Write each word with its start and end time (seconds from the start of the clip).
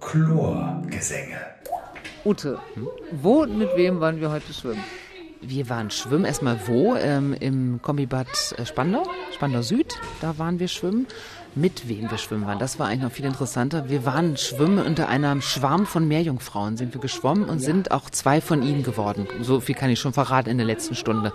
Chlorgesänge. 0.00 1.38
Ute, 2.24 2.58
wo 3.12 3.42
und 3.42 3.58
mit 3.58 3.70
wem 3.76 4.00
waren 4.00 4.20
wir 4.20 4.30
heute 4.30 4.52
schwimmen? 4.52 4.82
Wir 5.40 5.68
waren 5.68 5.90
schwimmen, 5.90 6.24
erstmal 6.24 6.58
wo? 6.66 6.96
Ähm, 6.96 7.32
Im 7.38 7.80
Kombibad 7.80 8.26
äh, 8.56 8.66
Spandau, 8.66 9.04
Spandau 9.32 9.62
Süd, 9.62 9.98
da 10.20 10.36
waren 10.38 10.58
wir 10.58 10.68
schwimmen. 10.68 11.06
Mit 11.54 11.88
wem 11.88 12.10
wir 12.10 12.18
schwimmen 12.18 12.46
waren, 12.46 12.58
das 12.58 12.78
war 12.78 12.88
eigentlich 12.88 13.02
noch 13.02 13.12
viel 13.12 13.24
interessanter. 13.24 13.88
Wir 13.88 14.04
waren 14.04 14.36
schwimmen 14.36 14.84
unter 14.84 15.08
einem 15.08 15.40
Schwarm 15.40 15.86
von 15.86 16.06
Meerjungfrauen, 16.06 16.76
sind 16.76 16.94
wir 16.94 17.00
geschwommen 17.00 17.44
und 17.44 17.60
sind 17.60 17.90
auch 17.90 18.10
zwei 18.10 18.40
von 18.40 18.62
ihnen 18.62 18.82
geworden. 18.82 19.26
So 19.40 19.60
viel 19.60 19.74
kann 19.74 19.90
ich 19.90 19.98
schon 19.98 20.12
verraten 20.12 20.50
in 20.50 20.58
der 20.58 20.66
letzten 20.66 20.94
Stunde. 20.94 21.32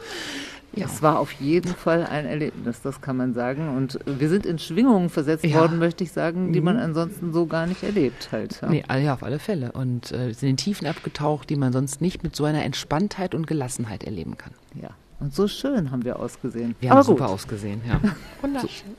Ja. 0.75 0.85
Es 0.87 1.01
war 1.03 1.19
auf 1.19 1.31
jeden 1.33 1.73
Fall 1.75 2.05
ein 2.05 2.25
Erlebnis, 2.25 2.81
das 2.81 2.99
kann 3.01 3.15
man 3.17 3.33
sagen. 3.33 3.75
Und 3.77 3.99
wir 4.05 4.27
sind 4.29 4.45
in 4.45 4.57
Schwingungen 4.57 5.09
versetzt 5.09 5.45
Ja. 5.45 5.59
worden, 5.61 5.77
möchte 5.77 6.03
ich 6.03 6.11
sagen, 6.11 6.51
die 6.51 6.61
man 6.61 6.77
ansonsten 6.77 7.31
so 7.31 7.45
gar 7.45 7.67
nicht 7.67 7.83
erlebt 7.83 8.29
halt. 8.31 8.59
Ja. 8.61 8.69
Nee, 8.69 8.83
ah 8.87 8.97
ja, 8.97 9.13
auf 9.13 9.21
alle 9.23 9.37
Fälle. 9.39 9.71
Und 9.73 10.11
äh, 10.11 10.33
sind 10.33 10.49
in 10.49 10.57
Tiefen 10.57 10.87
abgetaucht, 10.87 11.49
die 11.49 11.55
man 11.55 11.71
sonst 11.73 12.01
nicht 12.01 12.23
mit 12.23 12.35
so 12.35 12.43
einer 12.45 12.63
Entspanntheit 12.63 13.35
und 13.35 13.45
Gelassenheit 13.47 14.03
erleben 14.03 14.37
kann. 14.37 14.53
ja. 14.81 14.89
Und 15.19 15.33
so 15.33 15.47
schön 15.47 15.89
haben 15.91 16.03
wir 16.03 16.19
ausgesehen. 16.19 16.75
Wir 16.81 16.89
haben 16.89 16.97
Aber 16.97 17.07
gut. 17.07 17.19
super 17.19 17.29
ausgesehen, 17.31 17.79
ja. 17.87 18.01
Wunderschön. 18.41 18.89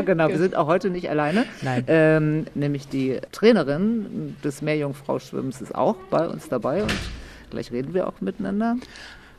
Genau, 0.06 0.28
wir 0.28 0.38
sind 0.38 0.56
auch 0.56 0.66
heute 0.66 0.90
nicht 0.90 1.08
alleine. 1.08 1.44
Nein. 1.62 1.84
Ähm, 1.86 2.46
nämlich 2.56 2.88
die 2.88 3.20
Trainerin 3.32 4.34
des 4.42 4.62
Meerjungfrau-Schwimmens 4.62 5.60
ist 5.60 5.74
auch 5.74 5.94
bei 6.10 6.26
uns 6.26 6.48
dabei 6.48 6.82
und 6.82 6.92
gleich 7.50 7.70
reden 7.70 7.94
wir 7.94 8.08
auch 8.08 8.20
miteinander. 8.20 8.76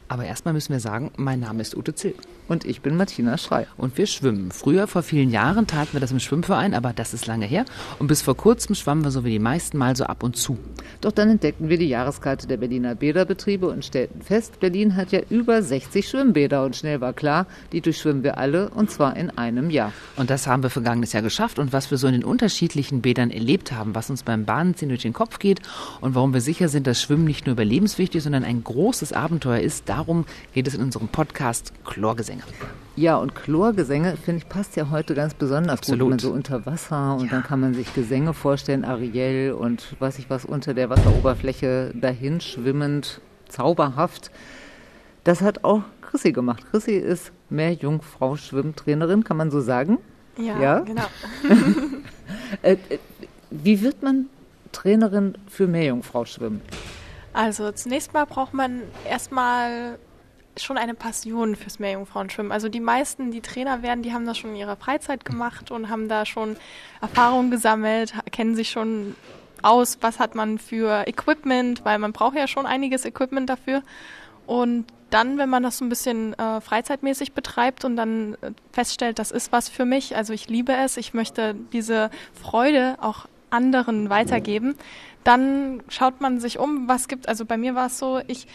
Aber 0.09 0.25
erstmal 0.25 0.53
müssen 0.53 0.71
wir 0.71 0.79
sagen, 0.79 1.11
mein 1.17 1.39
Name 1.39 1.61
ist 1.61 1.75
Ute 1.75 1.93
Zill. 1.93 2.15
Und 2.47 2.63
ich 2.63 2.81
bin 2.81 2.95
Martina 2.95 3.37
Schrei. 3.37 3.67
Und 3.75 3.97
wir 3.97 4.07
schwimmen. 4.07 4.51
Früher, 4.51 4.87
vor 4.87 5.03
vielen 5.03 5.29
Jahren, 5.31 5.67
taten 5.67 5.91
wir 5.91 5.99
das 5.99 6.11
im 6.11 6.19
Schwimmverein, 6.19 6.73
aber 6.73 6.93
das 6.93 7.13
ist 7.13 7.27
lange 7.27 7.45
her. 7.45 7.65
Und 7.99 8.07
bis 8.07 8.21
vor 8.21 8.37
kurzem 8.37 8.73
schwammen 8.73 9.03
wir 9.03 9.11
so 9.11 9.25
wie 9.25 9.31
die 9.31 9.39
meisten 9.39 9.77
mal 9.77 9.97
so 9.97 10.05
ab 10.05 10.23
und 10.23 10.37
zu. 10.37 10.57
Doch 11.01 11.11
dann 11.11 11.29
entdeckten 11.29 11.67
wir 11.67 11.77
die 11.77 11.89
Jahreskarte 11.89 12.47
der 12.47 12.55
Berliner 12.57 12.95
Bäderbetriebe 12.95 13.67
und 13.67 13.83
stellten 13.83 14.21
fest, 14.21 14.59
Berlin 14.61 14.95
hat 14.95 15.11
ja 15.11 15.19
über 15.29 15.61
60 15.61 16.07
Schwimmbäder 16.07 16.63
und 16.63 16.75
schnell 16.75 17.01
war 17.01 17.13
klar, 17.13 17.47
die 17.73 17.81
durchschwimmen 17.81 18.23
wir 18.23 18.37
alle 18.37 18.69
und 18.69 18.89
zwar 18.89 19.17
in 19.17 19.29
einem 19.37 19.69
Jahr. 19.69 19.91
Und 20.15 20.29
das 20.29 20.47
haben 20.47 20.63
wir 20.63 20.69
vergangenes 20.69 21.11
Jahr 21.11 21.23
geschafft. 21.23 21.59
Und 21.59 21.73
was 21.73 21.91
wir 21.91 21.97
so 21.97 22.07
in 22.07 22.13
den 22.13 22.23
unterschiedlichen 22.23 23.01
Bädern 23.01 23.29
erlebt 23.29 23.73
haben, 23.73 23.93
was 23.93 24.09
uns 24.09 24.23
beim 24.23 24.45
Bahnziehen 24.45 24.89
durch 24.89 25.01
den 25.01 25.13
Kopf 25.13 25.39
geht 25.39 25.59
und 25.99 26.15
warum 26.15 26.33
wir 26.33 26.41
sicher 26.41 26.69
sind, 26.69 26.87
dass 26.87 27.01
Schwimmen 27.01 27.25
nicht 27.25 27.45
nur 27.45 27.53
überlebenswichtig, 27.53 28.23
sondern 28.23 28.45
ein 28.45 28.63
großes 28.63 29.11
Abenteuer 29.11 29.59
ist, 29.59 29.89
darum 29.97 30.25
geht 30.53 30.67
es 30.67 30.75
in 30.75 30.81
unserem 30.81 31.07
Podcast 31.07 31.73
Chlorgesänge. 31.83 32.43
Ja, 32.95 33.17
und 33.17 33.33
Chlorgesänge, 33.33 34.15
finde 34.15 34.43
ich, 34.43 34.49
passt 34.49 34.75
ja 34.75 34.89
heute 34.91 35.15
ganz 35.15 35.33
besonders 35.33 35.73
Absolut. 35.79 36.01
gut. 36.01 36.09
Man 36.11 36.19
so 36.19 36.31
unter 36.31 36.65
Wasser 36.67 37.15
und 37.15 37.31
dann 37.31 37.41
kann 37.43 37.59
man 37.59 37.73
sich 37.73 37.93
Gesänge 37.95 38.33
vorstellen, 38.35 38.85
Ariel 38.85 39.53
und 39.53 39.95
weiß 39.99 40.19
ich 40.19 40.29
was 40.29 40.45
unter 40.45 40.75
der 40.75 40.89
Wasseroberfläche 40.91 41.93
dahin 41.95 42.41
schwimmend, 42.41 43.21
zauberhaft. 43.49 44.29
Das 45.23 45.41
hat 45.41 45.63
auch 45.63 45.81
Chrissy 46.01 46.31
gemacht. 46.31 46.63
Chrissy 46.69 46.93
ist 46.93 47.31
Meerjungfrau-Schwimmtrainerin, 47.49 49.23
kann 49.23 49.37
man 49.37 49.49
so 49.49 49.61
sagen. 49.61 49.97
Ja, 50.37 50.59
Ja? 50.61 50.79
genau. 50.81 51.07
Äh, 52.61 52.73
äh, 52.89 52.97
wie 53.51 53.81
wird 53.81 54.03
man 54.03 54.27
Trainerin 54.71 55.37
für 55.47 55.67
Meerjungfrau-Schwimmen? 55.67 56.61
Also 57.37 57.71
zunächst 57.71 58.15
mal 58.15 58.25
braucht 58.25 58.55
man 58.55 58.81
erstmal 59.07 59.99
schon 60.59 60.75
eine 60.75 60.95
Passion 60.95 61.55
fürs 61.55 61.77
Meerjungfrauenschwimmen. 61.77 62.51
Also 62.51 62.67
die 62.67 62.79
meisten, 62.79 63.29
die 63.29 63.41
Trainer 63.41 63.83
werden, 63.83 64.01
die 64.01 64.11
haben 64.11 64.25
das 64.25 64.39
schon 64.39 64.49
in 64.49 64.55
ihrer 64.55 64.75
Freizeit 64.75 65.23
gemacht 65.23 65.69
und 65.69 65.87
haben 65.87 66.09
da 66.09 66.25
schon 66.25 66.57
Erfahrungen 66.99 67.51
gesammelt, 67.51 68.15
kennen 68.31 68.55
sich 68.55 68.71
schon 68.71 69.15
aus, 69.61 69.99
was 70.01 70.17
hat 70.17 70.33
man 70.33 70.57
für 70.57 71.07
Equipment, 71.07 71.85
weil 71.85 71.99
man 71.99 72.11
braucht 72.11 72.35
ja 72.35 72.47
schon 72.47 72.65
einiges 72.65 73.05
Equipment 73.05 73.51
dafür. 73.51 73.83
Und 74.47 74.87
dann, 75.11 75.37
wenn 75.37 75.49
man 75.49 75.61
das 75.61 75.77
so 75.77 75.85
ein 75.85 75.89
bisschen 75.89 76.33
äh, 76.39 76.59
freizeitmäßig 76.59 77.33
betreibt 77.33 77.85
und 77.85 77.97
dann 77.97 78.33
äh, 78.41 78.49
feststellt, 78.71 79.19
das 79.19 79.29
ist 79.29 79.51
was 79.51 79.69
für 79.69 79.85
mich, 79.85 80.15
also 80.15 80.33
ich 80.33 80.49
liebe 80.49 80.73
es, 80.73 80.97
ich 80.97 81.13
möchte 81.13 81.53
diese 81.71 82.09
Freude 82.33 82.97
auch 82.99 83.27
anderen 83.49 84.09
weitergeben, 84.09 84.75
dann 85.23 85.83
schaut 85.89 86.21
man 86.21 86.39
sich 86.39 86.59
um, 86.59 86.87
was 86.87 87.07
gibt. 87.07 87.27
Also 87.27 87.45
bei 87.45 87.57
mir 87.57 87.75
war 87.75 87.87
es 87.87 87.99
so, 87.99 88.21
ich 88.27 88.47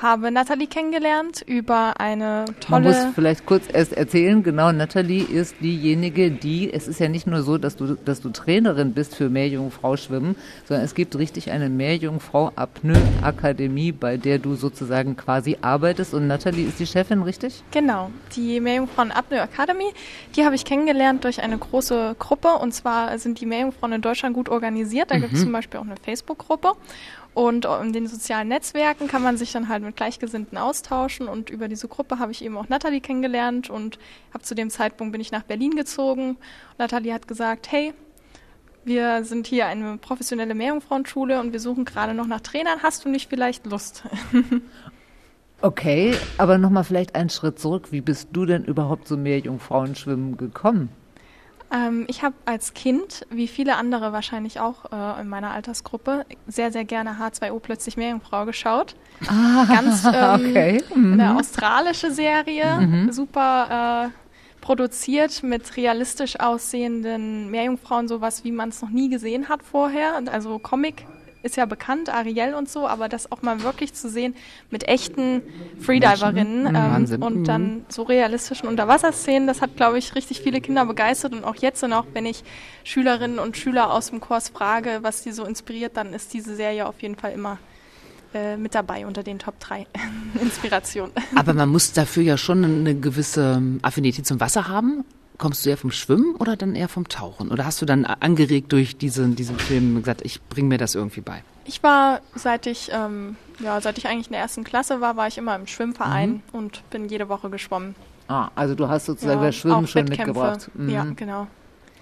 habe 0.00 0.30
Nathalie 0.30 0.66
kennengelernt 0.66 1.42
über 1.46 2.00
eine 2.00 2.44
Man 2.68 2.82
muss 2.82 2.96
tolle. 2.96 3.12
vielleicht 3.14 3.46
kurz 3.46 3.64
erst 3.72 3.92
erzählen, 3.92 4.42
genau, 4.42 4.72
Nathalie 4.72 5.22
ist 5.22 5.56
diejenige, 5.60 6.30
die, 6.30 6.72
es 6.72 6.88
ist 6.88 7.00
ja 7.00 7.08
nicht 7.08 7.26
nur 7.26 7.42
so, 7.42 7.58
dass 7.58 7.76
du, 7.76 7.94
dass 7.94 8.20
du 8.20 8.30
Trainerin 8.30 8.92
bist 8.92 9.14
für 9.14 9.28
Meerjungfrau 9.28 9.96
Schwimmen, 9.96 10.36
sondern 10.66 10.84
es 10.84 10.94
gibt 10.94 11.16
richtig 11.16 11.50
eine 11.50 11.68
Meerjungfrau 11.68 12.52
Apnoe 12.56 13.00
Akademie, 13.22 13.92
bei 13.92 14.16
der 14.16 14.38
du 14.38 14.54
sozusagen 14.54 15.16
quasi 15.16 15.58
arbeitest 15.62 16.14
und 16.14 16.26
Nathalie 16.26 16.66
ist 16.66 16.80
die 16.80 16.86
Chefin, 16.86 17.22
richtig? 17.22 17.62
Genau, 17.70 18.10
die 18.36 18.60
Meerjungfrauen 18.60 19.12
Apnoe 19.12 19.40
Academy, 19.40 19.92
die 20.36 20.44
habe 20.44 20.54
ich 20.54 20.64
kennengelernt 20.64 21.24
durch 21.24 21.42
eine 21.42 21.56
große 21.56 22.16
Gruppe. 22.18 22.48
Und 22.54 22.72
zwar 22.72 23.16
sind 23.18 23.40
die 23.40 23.46
Meerjungfrauen 23.46 23.92
in 23.92 24.02
Deutschland 24.02 24.34
gut 24.34 24.48
organisiert. 24.48 25.10
Da 25.10 25.18
gibt 25.18 25.34
es 25.34 25.42
zum 25.42 25.52
Beispiel 25.52 25.80
auch 25.80 25.84
eine 25.84 25.96
Facebook-Gruppe. 25.96 26.72
Und 27.34 27.64
in 27.64 27.92
den 27.92 28.06
sozialen 28.06 28.48
Netzwerken 28.48 29.08
kann 29.08 29.22
man 29.22 29.36
sich 29.36 29.50
dann 29.52 29.68
halt 29.68 29.82
mit 29.82 29.96
Gleichgesinnten 29.96 30.56
austauschen. 30.56 31.28
Und 31.28 31.50
über 31.50 31.66
diese 31.66 31.88
Gruppe 31.88 32.20
habe 32.20 32.30
ich 32.30 32.44
eben 32.44 32.56
auch 32.56 32.68
Nathalie 32.68 33.00
kennengelernt 33.00 33.70
und 33.70 33.98
habe 34.32 34.44
zu 34.44 34.54
dem 34.54 34.70
Zeitpunkt 34.70 35.12
bin 35.12 35.20
ich 35.20 35.32
nach 35.32 35.42
Berlin 35.42 35.74
gezogen. 35.74 36.36
Nathalie 36.78 37.12
hat 37.12 37.26
gesagt, 37.26 37.72
hey, 37.72 37.92
wir 38.84 39.24
sind 39.24 39.46
hier 39.46 39.66
eine 39.66 39.96
professionelle 39.96 40.54
Meerjungfrauenschule 40.54 41.40
und 41.40 41.52
wir 41.52 41.60
suchen 41.60 41.84
gerade 41.84 42.14
noch 42.14 42.26
nach 42.26 42.40
Trainern. 42.40 42.82
Hast 42.82 43.04
du 43.04 43.08
nicht 43.08 43.28
vielleicht 43.28 43.66
Lust? 43.66 44.04
Okay, 45.60 46.14
aber 46.36 46.58
nochmal 46.58 46.84
vielleicht 46.84 47.14
einen 47.14 47.30
Schritt 47.30 47.58
zurück. 47.58 47.90
Wie 47.90 48.02
bist 48.02 48.28
du 48.32 48.44
denn 48.44 48.64
überhaupt 48.64 49.08
zum 49.08 49.22
Meerjungfrauenschwimmen 49.22 50.36
gekommen? 50.36 50.90
Ähm, 51.72 52.04
ich 52.08 52.22
habe 52.22 52.34
als 52.44 52.74
Kind, 52.74 53.26
wie 53.30 53.48
viele 53.48 53.76
andere 53.76 54.12
wahrscheinlich 54.12 54.60
auch 54.60 54.92
äh, 54.92 55.20
in 55.20 55.28
meiner 55.28 55.50
Altersgruppe, 55.52 56.26
sehr, 56.46 56.72
sehr 56.72 56.84
gerne 56.84 57.18
H2O 57.18 57.58
plötzlich 57.60 57.96
Meerjungfrau 57.96 58.44
geschaut. 58.46 58.94
Ganz 59.68 60.04
ähm, 60.12 60.34
okay. 60.34 60.82
eine 60.94 61.36
australische 61.36 62.10
Serie, 62.10 63.08
super 63.10 64.10
äh, 64.10 64.24
produziert 64.60 65.42
mit 65.42 65.76
realistisch 65.76 66.40
aussehenden 66.40 67.50
Meerjungfrauen, 67.50 68.08
sowas 68.08 68.44
wie 68.44 68.52
man 68.52 68.70
es 68.70 68.80
noch 68.80 68.88
nie 68.88 69.10
gesehen 69.10 69.48
hat 69.48 69.62
vorher. 69.62 70.16
Und 70.16 70.30
Also 70.30 70.58
Comic 70.58 71.06
ist 71.44 71.56
ja 71.56 71.66
bekannt, 71.66 72.08
Ariel 72.08 72.54
und 72.54 72.68
so, 72.68 72.88
aber 72.88 73.08
das 73.08 73.30
auch 73.30 73.42
mal 73.42 73.62
wirklich 73.62 73.92
zu 73.92 74.08
sehen 74.08 74.34
mit 74.70 74.88
echten 74.88 75.42
Freediverinnen 75.78 76.74
ähm, 76.74 77.22
und 77.22 77.44
dann 77.44 77.84
so 77.88 78.02
realistischen 78.02 78.66
Unterwasserszenen, 78.68 79.46
das 79.46 79.60
hat, 79.60 79.76
glaube 79.76 79.98
ich, 79.98 80.14
richtig 80.14 80.40
viele 80.40 80.60
Kinder 80.60 80.86
begeistert 80.86 81.34
und 81.34 81.44
auch 81.44 81.56
jetzt 81.56 81.84
und 81.84 81.92
auch 81.92 82.06
wenn 82.14 82.24
ich 82.24 82.42
Schülerinnen 82.82 83.38
und 83.38 83.56
Schüler 83.56 83.92
aus 83.92 84.10
dem 84.10 84.20
Kurs 84.20 84.48
frage, 84.48 85.00
was 85.02 85.22
die 85.22 85.32
so 85.32 85.44
inspiriert, 85.44 85.96
dann 85.96 86.14
ist 86.14 86.32
diese 86.32 86.56
Serie 86.56 86.86
auf 86.86 87.02
jeden 87.02 87.16
Fall 87.16 87.32
immer 87.32 87.58
äh, 88.32 88.56
mit 88.56 88.74
dabei 88.74 89.06
unter 89.06 89.22
den 89.22 89.38
Top 89.38 89.60
3 89.60 89.86
Inspirationen. 90.40 91.12
Aber 91.36 91.52
man 91.52 91.68
muss 91.68 91.92
dafür 91.92 92.22
ja 92.22 92.38
schon 92.38 92.64
eine 92.64 92.94
gewisse 92.94 93.62
Affinität 93.82 94.26
zum 94.26 94.40
Wasser 94.40 94.66
haben. 94.66 95.04
Kommst 95.36 95.66
du 95.66 95.70
eher 95.70 95.76
vom 95.76 95.90
Schwimmen 95.90 96.36
oder 96.36 96.56
dann 96.56 96.74
eher 96.76 96.88
vom 96.88 97.08
Tauchen? 97.08 97.50
Oder 97.50 97.64
hast 97.66 97.82
du 97.82 97.86
dann 97.86 98.04
angeregt 98.04 98.72
durch 98.72 98.96
diesen, 98.96 99.34
diesen 99.34 99.58
Film 99.58 99.96
gesagt, 99.96 100.22
ich 100.24 100.40
bringe 100.42 100.68
mir 100.68 100.78
das 100.78 100.94
irgendwie 100.94 101.22
bei? 101.22 101.42
Ich 101.64 101.82
war, 101.82 102.20
seit 102.36 102.66
ich, 102.66 102.90
ähm, 102.92 103.36
ja, 103.58 103.80
seit 103.80 103.98
ich 103.98 104.06
eigentlich 104.06 104.26
in 104.28 104.32
der 104.34 104.42
ersten 104.42 104.62
Klasse 104.62 105.00
war, 105.00 105.16
war 105.16 105.26
ich 105.26 105.36
immer 105.38 105.56
im 105.56 105.66
Schwimmverein 105.66 106.42
und 106.52 106.88
bin 106.90 107.08
jede 107.08 107.28
Woche 107.28 107.50
geschwommen. 107.50 107.96
Ah, 108.28 108.50
also 108.54 108.74
du 108.74 108.88
hast 108.88 109.06
sozusagen 109.06 109.40
Ja, 109.40 109.46
das 109.46 109.56
Schwimmen 109.56 109.86
schon 109.86 110.02
Wettkämpfe. 110.08 110.26
mitgebracht. 110.32 110.70
Mhm. 110.74 110.88
Ja, 110.88 111.04
genau. 111.16 111.46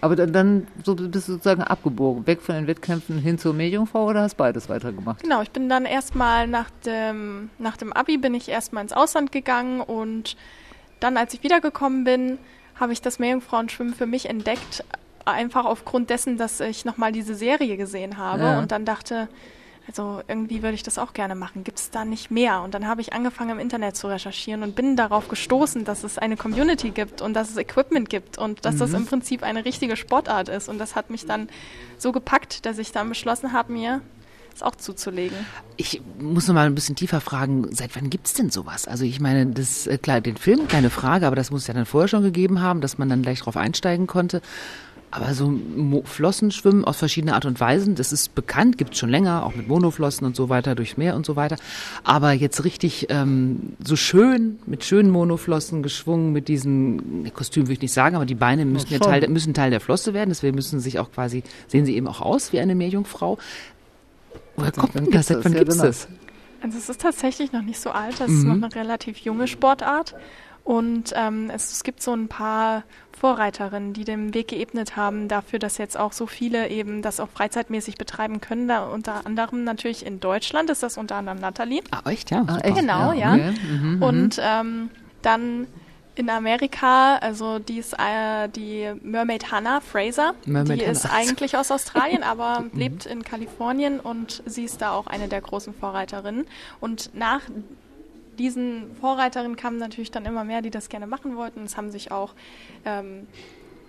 Aber 0.02 0.16
dann, 0.16 0.32
dann 0.32 0.66
so 0.84 0.94
bist 0.96 1.28
du 1.28 1.32
sozusagen 1.34 1.62
abgebogen, 1.62 2.26
weg 2.26 2.42
von 2.42 2.56
den 2.56 2.66
Wettkämpfen 2.66 3.18
hin 3.18 3.38
zur 3.38 3.54
Meerjungfrau 3.54 4.06
oder 4.06 4.22
hast 4.22 4.36
beides 4.36 4.68
weitergemacht? 4.68 5.22
Genau, 5.22 5.42
ich 5.42 5.50
bin 5.52 5.68
dann 5.68 5.84
erstmal 5.86 6.48
nach 6.48 6.70
dem, 6.84 7.50
nach 7.58 7.76
dem 7.76 7.92
Abi 7.92 8.18
bin 8.18 8.34
ich 8.34 8.48
erstmal 8.48 8.82
ins 8.82 8.92
Ausland 8.92 9.30
gegangen 9.32 9.80
und 9.80 10.36
dann, 10.98 11.16
als 11.16 11.34
ich 11.34 11.42
wiedergekommen 11.44 12.02
bin, 12.04 12.38
habe 12.82 12.92
ich 12.92 13.00
das 13.00 13.18
Meerjungfrauenschwimmen 13.18 13.94
für 13.94 14.06
mich 14.06 14.28
entdeckt, 14.28 14.84
einfach 15.24 15.64
aufgrund 15.64 16.10
dessen, 16.10 16.36
dass 16.36 16.58
ich 16.60 16.84
nochmal 16.84 17.12
diese 17.12 17.34
Serie 17.34 17.76
gesehen 17.76 18.18
habe 18.18 18.42
Ja. 18.42 18.58
und 18.58 18.72
dann 18.72 18.84
dachte, 18.84 19.28
also 19.86 20.20
irgendwie 20.28 20.62
würde 20.62 20.74
ich 20.74 20.82
das 20.82 20.98
auch 20.98 21.12
gerne 21.12 21.34
machen. 21.34 21.64
Gibt 21.64 21.78
es 21.78 21.90
da 21.90 22.04
nicht 22.04 22.30
mehr? 22.30 22.62
Und 22.62 22.74
dann 22.74 22.86
habe 22.86 23.00
ich 23.00 23.12
angefangen 23.12 23.50
im 23.50 23.58
Internet 23.58 23.96
zu 23.96 24.06
recherchieren 24.08 24.62
und 24.62 24.74
bin 24.76 24.96
darauf 24.96 25.28
gestoßen, 25.28 25.84
dass 25.84 26.04
es 26.04 26.18
eine 26.18 26.36
Community 26.36 26.90
gibt 26.90 27.20
und 27.22 27.34
dass 27.34 27.50
es 27.50 27.56
Equipment 27.56 28.08
gibt 28.10 28.36
und 28.38 28.64
dass 28.64 28.76
das 28.76 28.92
im 28.94 29.06
Prinzip 29.06 29.42
eine 29.42 29.64
richtige 29.64 29.96
Sportart 29.96 30.48
ist. 30.48 30.68
Und 30.68 30.78
das 30.78 30.94
hat 30.96 31.10
mich 31.10 31.26
dann 31.26 31.48
so 31.98 32.12
gepackt, 32.12 32.64
dass 32.66 32.78
ich 32.78 32.92
dann 32.92 33.08
beschlossen 33.08 33.52
habe, 33.52 33.72
mir 33.72 34.00
es 34.56 34.62
auch 34.62 34.76
zuzulegen. 34.76 35.36
Ich 35.76 36.00
muss 36.18 36.48
noch 36.48 36.54
mal 36.54 36.66
ein 36.66 36.74
bisschen 36.74 36.96
tiefer 36.96 37.20
fragen, 37.20 37.68
seit 37.72 37.94
wann 37.96 38.10
gibt's 38.10 38.34
denn 38.34 38.50
sowas? 38.50 38.86
Also 38.88 39.04
ich 39.04 39.20
meine, 39.20 39.46
das 39.46 39.86
äh, 39.86 39.98
klar, 39.98 40.20
den 40.20 40.36
Film, 40.36 40.68
keine 40.68 40.90
Frage, 40.90 41.26
aber 41.26 41.36
das 41.36 41.50
muss 41.50 41.62
es 41.62 41.66
ja 41.66 41.74
dann 41.74 41.86
vorher 41.86 42.08
schon 42.08 42.22
gegeben 42.22 42.60
haben, 42.60 42.80
dass 42.80 42.98
man 42.98 43.08
dann 43.08 43.22
gleich 43.22 43.40
drauf 43.40 43.56
einsteigen 43.56 44.06
konnte. 44.06 44.42
Aber 45.12 45.34
so 45.34 45.52
Flossenschwimmen 46.04 46.86
aus 46.86 46.96
verschiedenen 46.96 47.34
Art 47.34 47.44
und 47.44 47.60
Weisen, 47.60 47.96
das 47.96 48.14
ist 48.14 48.34
bekannt, 48.34 48.78
gibt 48.78 48.94
es 48.94 48.98
schon 48.98 49.10
länger, 49.10 49.44
auch 49.44 49.54
mit 49.54 49.68
Monoflossen 49.68 50.26
und 50.26 50.34
so 50.34 50.48
weiter, 50.48 50.74
durchs 50.74 50.96
Meer 50.96 51.16
und 51.16 51.26
so 51.26 51.36
weiter. 51.36 51.56
Aber 52.02 52.32
jetzt 52.32 52.64
richtig 52.64 53.08
ähm, 53.10 53.74
so 53.84 53.94
schön, 53.94 54.58
mit 54.64 54.84
schönen 54.84 55.10
Monoflossen 55.10 55.82
geschwungen, 55.82 56.32
mit 56.32 56.48
diesen 56.48 57.30
Kostümen 57.34 57.66
würde 57.66 57.74
ich 57.74 57.82
nicht 57.82 57.92
sagen, 57.92 58.16
aber 58.16 58.24
die 58.24 58.34
Beine 58.34 58.64
müssen 58.64 58.90
ja, 58.90 59.00
Teil, 59.00 59.28
müssen 59.28 59.52
Teil 59.52 59.70
der 59.70 59.80
Flosse 59.80 60.14
werden, 60.14 60.30
deswegen 60.30 60.54
müssen 60.54 60.80
sie 60.80 60.84
sich 60.84 60.98
auch 60.98 61.12
quasi, 61.12 61.42
sehen 61.68 61.84
sie 61.84 61.94
eben 61.94 62.08
auch 62.08 62.22
aus 62.22 62.54
wie 62.54 62.60
eine 62.60 62.74
Meerjungfrau. 62.74 63.36
Woher 64.56 64.72
kommt 64.72 64.94
denn 64.94 65.10
das? 65.10 65.26
Seit 65.26 65.44
wann 65.44 65.54
gibt 65.54 65.68
es 65.68 65.78
das? 65.78 66.08
Also 66.62 66.78
es 66.78 66.88
ist 66.88 67.00
tatsächlich 67.00 67.52
noch 67.52 67.62
nicht 67.62 67.80
so 67.80 67.90
alt, 67.90 68.20
das 68.20 68.28
mhm. 68.28 68.38
ist 68.38 68.44
noch 68.44 68.54
eine 68.54 68.74
relativ 68.74 69.18
junge 69.18 69.48
Sportart. 69.48 70.14
Und 70.64 71.12
ähm, 71.16 71.50
es, 71.52 71.72
es, 71.72 71.82
gibt 71.82 72.00
so 72.02 72.12
ein 72.12 72.28
paar 72.28 72.84
Vorreiterinnen, 73.18 73.94
die 73.94 74.04
den 74.04 74.32
Weg 74.32 74.48
geebnet 74.48 74.94
haben 74.96 75.26
dafür, 75.26 75.58
dass 75.58 75.76
jetzt 75.76 75.98
auch 75.98 76.12
so 76.12 76.28
viele 76.28 76.68
eben 76.68 77.02
das 77.02 77.18
auch 77.18 77.28
freizeitmäßig 77.28 77.96
betreiben 77.96 78.40
können. 78.40 78.68
Da 78.68 78.84
unter 78.84 79.26
anderem 79.26 79.64
natürlich 79.64 80.06
in 80.06 80.20
Deutschland 80.20 80.70
ist 80.70 80.84
das 80.84 80.98
unter 80.98 81.16
anderem 81.16 81.40
Nathalie. 81.40 81.82
Ah, 81.90 82.08
echt? 82.08 82.30
Ja. 82.30 82.44
Ah, 82.46 82.58
echt? 82.58 82.76
Genau, 82.76 83.12
ja. 83.12 83.34
ja. 83.34 83.48
Okay. 83.48 83.54
Mhm, 83.68 83.94
mhm, 83.96 84.02
Und 84.02 84.40
ähm, 84.40 84.90
dann 85.22 85.66
in 86.14 86.28
Amerika, 86.28 87.16
also 87.16 87.58
die 87.58 87.78
ist 87.78 87.94
äh, 87.94 88.48
die 88.48 88.92
Mermaid 89.02 89.50
Hannah 89.50 89.80
Fraser. 89.80 90.34
Mermaid 90.44 90.80
die 90.80 90.82
Hannah. 90.82 90.92
ist 90.92 91.06
eigentlich 91.06 91.56
aus 91.56 91.70
Australien, 91.70 92.22
aber 92.22 92.60
mhm. 92.60 92.70
lebt 92.78 93.06
in 93.06 93.22
Kalifornien 93.22 93.98
und 94.00 94.42
sie 94.46 94.64
ist 94.64 94.82
da 94.82 94.92
auch 94.92 95.06
eine 95.06 95.28
der 95.28 95.40
großen 95.40 95.74
Vorreiterinnen. 95.74 96.46
Und 96.80 97.14
nach 97.14 97.42
diesen 98.38 98.94
Vorreiterinnen 99.00 99.56
kamen 99.56 99.78
natürlich 99.78 100.10
dann 100.10 100.24
immer 100.26 100.44
mehr, 100.44 100.62
die 100.62 100.70
das 100.70 100.88
gerne 100.88 101.06
machen 101.06 101.36
wollten. 101.36 101.64
Es 101.64 101.76
haben 101.76 101.90
sich 101.90 102.10
auch 102.12 102.34
ähm, 102.84 103.26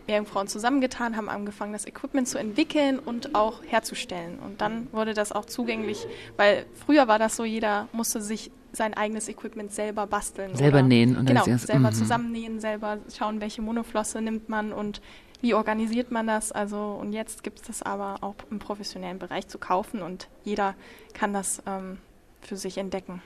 Meerjungfrauen 0.07 0.47
zusammengetan, 0.47 1.15
haben 1.17 1.29
angefangen, 1.29 1.73
das 1.73 1.85
Equipment 1.85 2.27
zu 2.27 2.37
entwickeln 2.37 2.99
und 2.99 3.35
auch 3.35 3.61
herzustellen. 3.65 4.39
Und 4.39 4.61
dann 4.61 4.87
wurde 4.91 5.13
das 5.13 5.31
auch 5.31 5.45
zugänglich, 5.45 6.05
weil 6.37 6.65
früher 6.85 7.07
war 7.07 7.19
das 7.19 7.35
so, 7.35 7.43
jeder 7.45 7.87
musste 7.93 8.21
sich 8.21 8.51
sein 8.75 8.93
eigenes 8.93 9.29
Equipment 9.29 9.71
selber 9.71 10.07
basteln. 10.07 10.55
Selber 10.55 10.79
oder, 10.79 10.87
nähen. 10.87 11.15
Und 11.15 11.25
genau, 11.25 11.43
selber 11.45 11.91
mm 11.91 11.93
zusammennähen, 11.93 12.59
selber 12.59 12.97
schauen, 13.15 13.39
welche 13.39 13.61
Monoflosse 13.61 14.21
nimmt 14.21 14.49
man 14.49 14.73
und 14.73 15.01
wie 15.41 15.53
organisiert 15.53 16.11
man 16.11 16.27
das. 16.27 16.51
Also 16.51 16.97
und 16.99 17.13
jetzt 17.13 17.43
gibt 17.43 17.59
es 17.59 17.67
das 17.67 17.81
aber 17.83 18.17
auch 18.21 18.35
im 18.49 18.59
professionellen 18.59 19.19
Bereich 19.19 19.47
zu 19.47 19.57
kaufen 19.59 20.01
und 20.01 20.27
jeder 20.43 20.75
kann 21.13 21.33
das 21.33 21.61
ähm, 21.67 21.99
für 22.41 22.57
sich 22.57 22.77
entdecken 22.77 23.21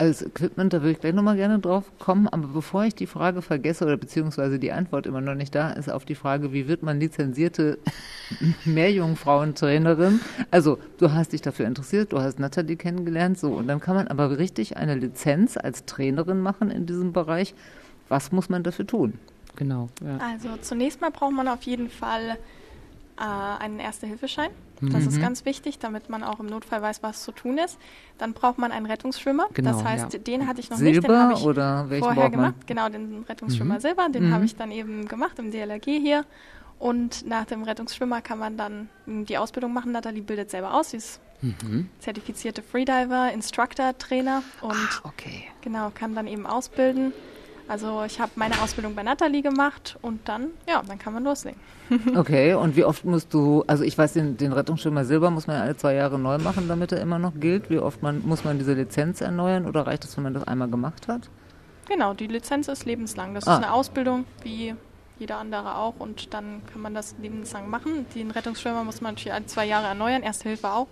als 0.00 0.22
Equipment, 0.22 0.72
da 0.72 0.80
würde 0.80 0.92
ich 0.92 1.00
gleich 1.00 1.12
nochmal 1.12 1.36
gerne 1.36 1.58
drauf 1.58 1.84
kommen, 1.98 2.26
aber 2.26 2.48
bevor 2.48 2.84
ich 2.84 2.94
die 2.94 3.06
Frage 3.06 3.42
vergesse 3.42 3.84
oder 3.84 3.98
beziehungsweise 3.98 4.58
die 4.58 4.72
Antwort 4.72 5.06
immer 5.06 5.20
noch 5.20 5.34
nicht 5.34 5.54
da 5.54 5.72
ist 5.72 5.90
auf 5.90 6.06
die 6.06 6.14
Frage, 6.14 6.54
wie 6.54 6.68
wird 6.68 6.82
man 6.82 6.98
lizenzierte 6.98 7.78
Meerjungfrauentrainerin? 8.64 10.20
Also, 10.50 10.78
du 10.96 11.12
hast 11.12 11.34
dich 11.34 11.42
dafür 11.42 11.66
interessiert, 11.66 12.12
du 12.14 12.20
hast 12.20 12.38
Natalie 12.38 12.76
kennengelernt, 12.76 13.38
so, 13.38 13.52
und 13.52 13.68
dann 13.68 13.80
kann 13.80 13.94
man 13.94 14.08
aber 14.08 14.38
richtig 14.38 14.78
eine 14.78 14.94
Lizenz 14.94 15.58
als 15.58 15.84
Trainerin 15.84 16.40
machen 16.40 16.70
in 16.70 16.86
diesem 16.86 17.12
Bereich. 17.12 17.54
Was 18.08 18.32
muss 18.32 18.48
man 18.48 18.62
dafür 18.62 18.86
tun? 18.86 19.18
Genau. 19.56 19.90
Ja. 20.02 20.16
Also, 20.32 20.48
zunächst 20.62 21.02
mal 21.02 21.10
braucht 21.10 21.34
man 21.34 21.46
auf 21.46 21.62
jeden 21.64 21.90
Fall 21.90 22.38
äh, 23.20 23.62
einen 23.62 23.78
Erste-Hilfeschein. 23.78 24.50
Das 24.80 25.02
mhm. 25.02 25.08
ist 25.08 25.20
ganz 25.20 25.44
wichtig, 25.44 25.78
damit 25.78 26.08
man 26.08 26.22
auch 26.24 26.40
im 26.40 26.46
Notfall 26.46 26.80
weiß, 26.80 27.02
was 27.02 27.22
zu 27.22 27.32
tun 27.32 27.58
ist. 27.58 27.78
Dann 28.16 28.32
braucht 28.32 28.56
man 28.56 28.72
einen 28.72 28.86
Rettungsschwimmer. 28.86 29.48
Genau, 29.52 29.72
das 29.72 29.84
heißt, 29.84 30.14
ja. 30.14 30.18
den 30.18 30.46
hatte 30.46 30.60
ich 30.60 30.70
noch 30.70 30.78
Silber 30.78 30.94
nicht. 30.94 31.08
Den 31.08 31.18
habe 31.18 31.32
ich 31.34 31.44
oder 31.44 31.86
vorher 31.98 32.30
gemacht. 32.30 32.66
Genau, 32.66 32.88
den 32.88 33.24
Rettungsschwimmer 33.28 33.74
mhm. 33.74 33.80
Silber. 33.80 34.08
Den 34.08 34.28
mhm. 34.28 34.34
habe 34.34 34.46
ich 34.46 34.56
dann 34.56 34.70
eben 34.72 35.06
gemacht 35.06 35.38
im 35.38 35.50
DLRG 35.50 35.84
hier. 35.84 36.24
Und 36.78 37.26
nach 37.26 37.44
dem 37.44 37.62
Rettungsschwimmer 37.62 38.22
kann 38.22 38.38
man 38.38 38.56
dann 38.56 38.88
die 39.04 39.36
Ausbildung 39.36 39.74
machen. 39.74 39.92
Nathalie 39.92 40.22
bildet 40.22 40.50
selber 40.50 40.72
aus. 40.72 40.92
Sie 40.92 40.96
ist 40.96 41.20
mhm. 41.42 41.90
zertifizierte 41.98 42.62
Freediver, 42.62 43.30
Instructor, 43.34 43.98
Trainer 43.98 44.42
und 44.62 44.72
ah, 44.72 45.08
okay. 45.08 45.44
genau 45.60 45.90
kann 45.94 46.14
dann 46.14 46.26
eben 46.26 46.46
ausbilden. 46.46 47.12
Also 47.70 48.02
ich 48.04 48.18
habe 48.18 48.32
meine 48.34 48.60
Ausbildung 48.60 48.96
bei 48.96 49.04
Nathalie 49.04 49.42
gemacht 49.42 49.96
und 50.02 50.28
dann, 50.28 50.48
ja, 50.68 50.82
dann 50.84 50.98
kann 50.98 51.12
man 51.14 51.22
loslegen. 51.22 51.60
Okay, 52.16 52.54
und 52.54 52.74
wie 52.74 52.82
oft 52.82 53.04
musst 53.04 53.32
du, 53.32 53.62
also 53.68 53.84
ich 53.84 53.96
weiß, 53.96 54.14
den, 54.14 54.36
den 54.36 54.52
Rettungsschwimmer 54.52 55.04
Silber 55.04 55.30
muss 55.30 55.46
man 55.46 55.56
ja 55.56 55.62
alle 55.62 55.76
zwei 55.76 55.94
Jahre 55.94 56.18
neu 56.18 56.38
machen, 56.38 56.66
damit 56.66 56.90
er 56.90 57.00
immer 57.00 57.20
noch 57.20 57.32
gilt. 57.38 57.70
Wie 57.70 57.78
oft 57.78 58.02
man, 58.02 58.26
muss 58.26 58.42
man 58.42 58.58
diese 58.58 58.74
Lizenz 58.74 59.20
erneuern 59.20 59.66
oder 59.66 59.86
reicht 59.86 60.02
es, 60.02 60.16
wenn 60.16 60.24
man 60.24 60.34
das 60.34 60.42
einmal 60.48 60.68
gemacht 60.68 61.06
hat? 61.06 61.30
Genau, 61.88 62.12
die 62.12 62.26
Lizenz 62.26 62.66
ist 62.66 62.86
lebenslang. 62.86 63.34
Das 63.34 63.46
ah. 63.46 63.54
ist 63.54 63.64
eine 63.64 63.72
Ausbildung 63.72 64.24
wie 64.42 64.74
jeder 65.20 65.38
andere 65.38 65.76
auch 65.76 65.94
und 66.00 66.34
dann 66.34 66.62
kann 66.72 66.82
man 66.82 66.92
das 66.92 67.14
lebenslang 67.22 67.70
machen. 67.70 68.04
Den 68.16 68.32
Rettungsschwimmer 68.32 68.82
muss 68.82 69.00
man 69.00 69.14
natürlich 69.14 69.32
alle 69.32 69.46
zwei 69.46 69.66
Jahre 69.66 69.86
erneuern, 69.86 70.24
Erste 70.24 70.48
Hilfe 70.48 70.72
auch. 70.72 70.88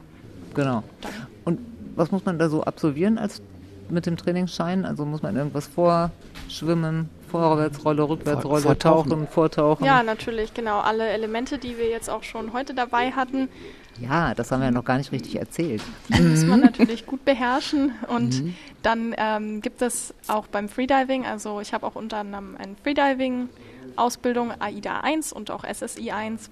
Genau. 0.54 0.84
Dann. 1.00 1.12
Und 1.44 1.58
was 1.96 2.12
muss 2.12 2.24
man 2.24 2.38
da 2.38 2.48
so 2.48 2.62
absolvieren 2.62 3.18
als 3.18 3.42
mit 3.90 4.06
dem 4.06 4.16
Trainingsschein? 4.16 4.84
Also 4.84 5.04
muss 5.04 5.22
man 5.22 5.36
irgendwas 5.36 5.66
vorschwimmen, 5.66 7.08
Vorwärtsrolle, 7.30 8.08
Rückwärtsrolle, 8.08 8.62
vortauchen. 8.62 9.10
tauchen, 9.10 9.28
vortauchen? 9.28 9.84
Ja, 9.84 10.02
natürlich, 10.02 10.54
genau. 10.54 10.80
Alle 10.80 11.08
Elemente, 11.08 11.58
die 11.58 11.76
wir 11.78 11.88
jetzt 11.88 12.08
auch 12.08 12.22
schon 12.22 12.52
heute 12.52 12.74
dabei 12.74 13.12
hatten. 13.12 13.48
Ja, 14.00 14.34
das 14.34 14.52
haben 14.52 14.60
wir 14.60 14.66
ja 14.66 14.70
noch 14.70 14.84
gar 14.84 14.98
nicht 14.98 15.12
richtig 15.12 15.36
erzählt. 15.36 15.82
Das 16.08 16.20
muss 16.20 16.44
man 16.44 16.60
natürlich 16.60 17.04
gut 17.06 17.24
beherrschen. 17.24 17.92
Und 18.08 18.42
mhm. 18.42 18.54
dann 18.82 19.14
ähm, 19.18 19.60
gibt 19.60 19.82
es 19.82 20.14
auch 20.28 20.46
beim 20.46 20.68
Freediving, 20.68 21.26
also 21.26 21.60
ich 21.60 21.72
habe 21.74 21.86
auch 21.86 21.96
unter 21.96 22.18
anderem 22.18 22.56
eine 22.56 22.76
Freediving-Ausbildung, 22.82 24.52
AIDA 24.60 25.00
1 25.00 25.32
und 25.32 25.50
auch 25.50 25.64
SSI 25.64 26.12
1 26.12 26.50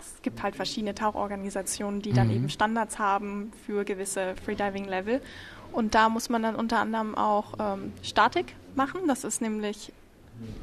es 0.00 0.22
gibt 0.22 0.42
halt 0.42 0.56
verschiedene 0.56 0.94
Tauchorganisationen, 0.94 2.02
die 2.02 2.12
dann 2.12 2.28
mhm. 2.28 2.34
eben 2.34 2.48
Standards 2.48 2.98
haben 2.98 3.52
für 3.66 3.84
gewisse 3.84 4.34
Freediving-Level. 4.44 5.20
Und 5.72 5.94
da 5.94 6.08
muss 6.08 6.28
man 6.28 6.42
dann 6.42 6.56
unter 6.56 6.78
anderem 6.78 7.14
auch 7.14 7.54
ähm, 7.58 7.92
Statik 8.02 8.54
machen. 8.74 9.00
Das 9.06 9.24
ist 9.24 9.40
nämlich 9.40 9.92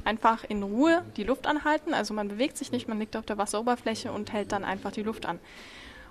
einfach 0.04 0.44
in 0.44 0.64
Ruhe 0.64 1.04
die 1.18 1.24
Luft 1.24 1.48
anhalten. 1.48 1.94
Also 1.94 2.14
man 2.14 2.28
bewegt 2.28 2.58
sich 2.58 2.72
nicht, 2.72 2.88
man 2.88 3.00
liegt 3.00 3.16
auf 3.16 3.26
der 3.26 3.38
Wasseroberfläche 3.38 4.12
und 4.12 4.34
hält 4.34 4.52
dann 4.52 4.64
einfach 4.64 4.92
die 4.92 5.04
Luft 5.04 5.26
an. 5.26 5.40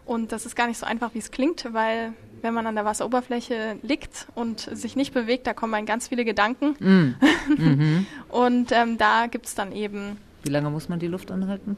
Und 0.04 0.30
das 0.30 0.46
ist 0.46 0.54
gar 0.54 0.68
nicht 0.68 0.78
so 0.78 0.86
einfach, 0.86 1.14
wie 1.14 1.18
es 1.18 1.32
klingt, 1.32 1.72
weil 1.72 2.12
wenn 2.40 2.54
man 2.54 2.66
an 2.66 2.76
der 2.76 2.84
Wasseroberfläche 2.84 3.78
liegt 3.82 4.28
und 4.36 4.60
sich 4.60 4.94
nicht 4.94 5.12
bewegt, 5.12 5.48
da 5.48 5.52
kommen 5.52 5.72
dann 5.72 5.84
ganz 5.84 6.08
viele 6.08 6.24
Gedanken. 6.24 6.76
Mm. 6.78 7.14
Mhm. 7.56 8.06
und 8.28 8.70
ähm, 8.70 8.98
da 8.98 9.26
gibt 9.26 9.46
es 9.46 9.56
dann 9.56 9.72
eben. 9.72 10.18
Wie 10.44 10.50
lange 10.50 10.70
muss 10.70 10.88
man 10.88 11.00
die 11.00 11.08
Luft 11.08 11.32
anhalten? 11.32 11.76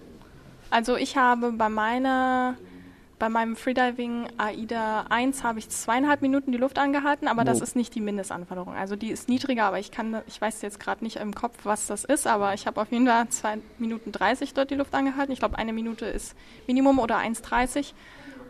Also 0.69 0.97
ich 0.97 1.17
habe 1.17 1.53
bei 1.53 1.71
meiner 1.71 2.57
bei 3.19 3.29
meinem 3.29 3.57
Freediving 3.57 4.29
AIDA 4.37 5.07
1 5.09 5.43
habe 5.43 5.59
ich 5.59 5.69
zweieinhalb 5.69 6.23
Minuten 6.23 6.53
die 6.53 6.59
Luft 6.59 6.79
angehalten, 6.79 7.27
aber 7.29 7.43
oh. 7.43 7.45
das 7.45 7.61
ist 7.61 7.75
nicht 7.75 7.95
die 7.95 8.01
Mindestanforderung. 8.01 8.75
Also 8.75 8.97
die 8.97 9.11
ist 9.11 9.29
niedriger, 9.29 9.65
aber 9.65 9.79
ich 9.79 9.91
kann, 9.91 10.23
ich 10.27 10.41
weiß 10.41 10.63
jetzt 10.63 10.79
gerade 10.79 11.03
nicht 11.05 11.17
im 11.17 11.35
Kopf, 11.35 11.55
was 11.65 11.87
das 11.87 12.05
ist, 12.05 12.27
aber 12.27 12.55
ich 12.55 12.67
habe 12.67 12.81
auf 12.81 12.93
jeden 12.93 13.07
Fall 13.07 13.29
zwei 13.29 13.59
Minuten 13.79 14.13
30 14.13 14.55
dort 14.55 14.71
die 14.71 14.77
Luft 14.77 14.95
angehalten. 14.95 15.33
Ich 15.33 15.41
glaube, 15.41 15.59
eine 15.59 15.73
Minute 15.73 16.07
ist 16.07 16.37
Minimum 16.67 16.99
oder 16.99 17.19
1,30. 17.19 17.93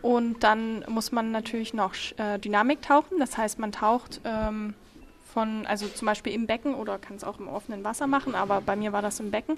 Und 0.01 0.43
dann 0.43 0.85
muss 0.87 1.11
man 1.11 1.31
natürlich 1.31 1.73
noch 1.73 1.93
äh, 2.17 2.37
Dynamik 2.39 2.81
tauchen. 2.81 3.19
Das 3.19 3.37
heißt, 3.37 3.59
man 3.59 3.73
taucht 3.73 4.21
ähm, 4.23 4.73
von, 5.33 5.65
also 5.65 5.87
zum 5.87 6.05
Beispiel 6.05 6.33
im 6.33 6.47
Becken 6.47 6.73
oder 6.73 6.97
kann 6.97 7.17
es 7.17 7.23
auch 7.23 7.39
im 7.39 7.47
offenen 7.47 7.83
Wasser 7.83 8.07
machen, 8.07 8.35
aber 8.35 8.61
bei 8.61 8.75
mir 8.75 8.93
war 8.93 9.01
das 9.01 9.19
im 9.19 9.31
Becken, 9.31 9.57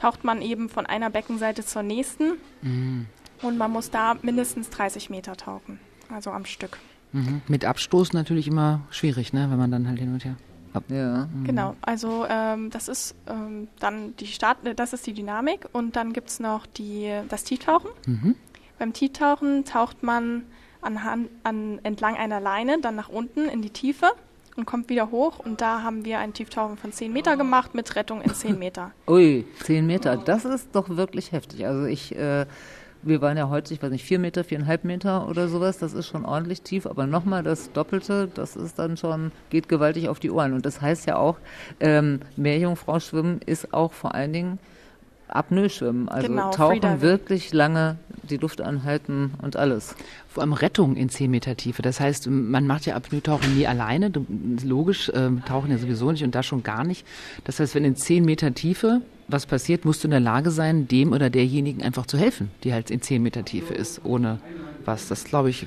taucht 0.00 0.24
man 0.24 0.42
eben 0.42 0.68
von 0.68 0.86
einer 0.86 1.10
Beckenseite 1.10 1.64
zur 1.64 1.82
nächsten. 1.82 2.32
Mhm. 2.62 3.06
Und 3.44 3.58
man 3.58 3.70
muss 3.70 3.90
da 3.90 4.16
mindestens 4.22 4.70
30 4.70 5.10
Meter 5.10 5.36
tauchen, 5.36 5.78
also 6.08 6.30
am 6.30 6.46
Stück. 6.46 6.78
Mhm. 7.12 7.42
Mit 7.46 7.66
Abstoß 7.66 8.14
natürlich 8.14 8.48
immer 8.48 8.80
schwierig, 8.90 9.34
ne? 9.34 9.48
wenn 9.50 9.58
man 9.58 9.70
dann 9.70 9.86
halt 9.86 9.98
hin 9.98 10.14
und 10.14 10.24
her. 10.24 10.36
Ab 10.72 10.84
ja. 10.88 11.28
Mhm. 11.32 11.44
Genau, 11.44 11.76
also 11.82 12.26
ähm, 12.28 12.70
das 12.70 12.88
ist 12.88 13.14
ähm, 13.28 13.68
dann 13.78 14.16
die 14.16 14.26
Start, 14.26 14.58
das 14.76 14.94
ist 14.94 15.06
die 15.06 15.12
Dynamik 15.12 15.68
und 15.72 15.94
dann 15.94 16.12
gibt 16.14 16.30
es 16.30 16.40
noch 16.40 16.66
die, 16.66 17.12
das 17.28 17.44
Tieftauchen. 17.44 17.90
Mhm. 18.06 18.34
Beim 18.78 18.94
Tieftauchen 18.94 19.66
taucht 19.66 20.02
man 20.02 20.44
anhand, 20.80 21.28
an, 21.44 21.80
entlang 21.82 22.16
einer 22.16 22.40
Leine 22.40 22.80
dann 22.80 22.96
nach 22.96 23.10
unten 23.10 23.48
in 23.48 23.60
die 23.60 23.70
Tiefe 23.70 24.10
und 24.56 24.64
kommt 24.64 24.88
wieder 24.88 25.10
hoch. 25.10 25.38
Und 25.38 25.60
da 25.60 25.82
haben 25.82 26.04
wir 26.04 26.18
ein 26.18 26.32
Tieftauchen 26.32 26.76
von 26.76 26.92
10 26.92 27.12
Meter 27.12 27.36
gemacht 27.36 27.74
mit 27.74 27.94
Rettung 27.94 28.22
in 28.22 28.34
10 28.34 28.58
Meter. 28.58 28.92
Ui, 29.06 29.44
10 29.62 29.86
Meter, 29.86 30.16
das 30.16 30.44
ist 30.44 30.74
doch 30.74 30.88
wirklich 30.88 31.32
heftig. 31.32 31.66
Also 31.66 31.84
ich 31.84 32.16
äh, 32.16 32.46
wir 33.04 33.20
waren 33.20 33.36
ja 33.36 33.48
heute, 33.48 33.74
ich 33.74 33.82
weiß 33.82 33.90
nicht, 33.90 34.04
vier 34.04 34.18
Meter, 34.18 34.44
viereinhalb 34.44 34.84
Meter 34.84 35.28
oder 35.28 35.48
sowas, 35.48 35.78
das 35.78 35.92
ist 35.92 36.06
schon 36.06 36.24
ordentlich 36.24 36.62
tief, 36.62 36.86
aber 36.86 37.06
nochmal 37.06 37.42
das 37.42 37.72
Doppelte, 37.72 38.28
das 38.34 38.56
ist 38.56 38.78
dann 38.78 38.96
schon, 38.96 39.32
geht 39.50 39.68
gewaltig 39.68 40.08
auf 40.08 40.20
die 40.20 40.30
Ohren. 40.30 40.52
Und 40.52 40.66
das 40.66 40.80
heißt 40.80 41.06
ja 41.06 41.16
auch, 41.16 41.36
ähm, 41.80 42.20
Meerjungfrau 42.36 43.00
schwimmen 43.00 43.40
ist 43.44 43.72
auch 43.74 43.92
vor 43.92 44.14
allen 44.14 44.32
Dingen 44.32 44.58
Apnoe-Schwimmen, 45.28 46.08
also 46.08 46.28
genau, 46.28 46.50
tauchen 46.50 46.80
Freediving. 46.80 47.00
wirklich 47.00 47.52
lange, 47.52 47.96
die 48.22 48.36
Luft 48.36 48.60
anhalten 48.60 49.32
und 49.42 49.56
alles. 49.56 49.96
Vor 50.28 50.42
allem 50.42 50.52
Rettung 50.52 50.96
in 50.96 51.08
10 51.08 51.30
Meter 51.30 51.56
Tiefe. 51.56 51.82
Das 51.82 51.98
heißt, 51.98 52.28
man 52.28 52.66
macht 52.66 52.86
ja 52.86 52.94
Apnoe-Tauchen 52.94 53.56
nie 53.56 53.66
alleine, 53.66 54.12
logisch, 54.62 55.08
äh, 55.08 55.30
tauchen 55.46 55.70
ja 55.70 55.78
sowieso 55.78 56.12
nicht 56.12 56.24
und 56.24 56.34
da 56.34 56.42
schon 56.42 56.62
gar 56.62 56.84
nicht. 56.84 57.06
Das 57.44 57.58
heißt, 57.58 57.74
wenn 57.74 57.84
in 57.84 57.96
10 57.96 58.24
Meter 58.24 58.54
Tiefe 58.54 59.00
was 59.28 59.46
passiert, 59.46 59.84
musst 59.84 60.04
du 60.04 60.08
in 60.08 60.12
der 60.12 60.20
Lage 60.20 60.50
sein, 60.50 60.88
dem 60.88 61.12
oder 61.12 61.30
derjenigen 61.30 61.82
einfach 61.82 62.06
zu 62.06 62.18
helfen, 62.18 62.50
die 62.62 62.72
halt 62.72 62.90
in 62.90 63.00
10 63.00 63.22
Meter 63.22 63.44
Tiefe 63.44 63.74
ist, 63.74 64.04
ohne 64.04 64.40
was. 64.84 65.08
Das, 65.08 65.24
glaube 65.24 65.50
ich, 65.50 65.66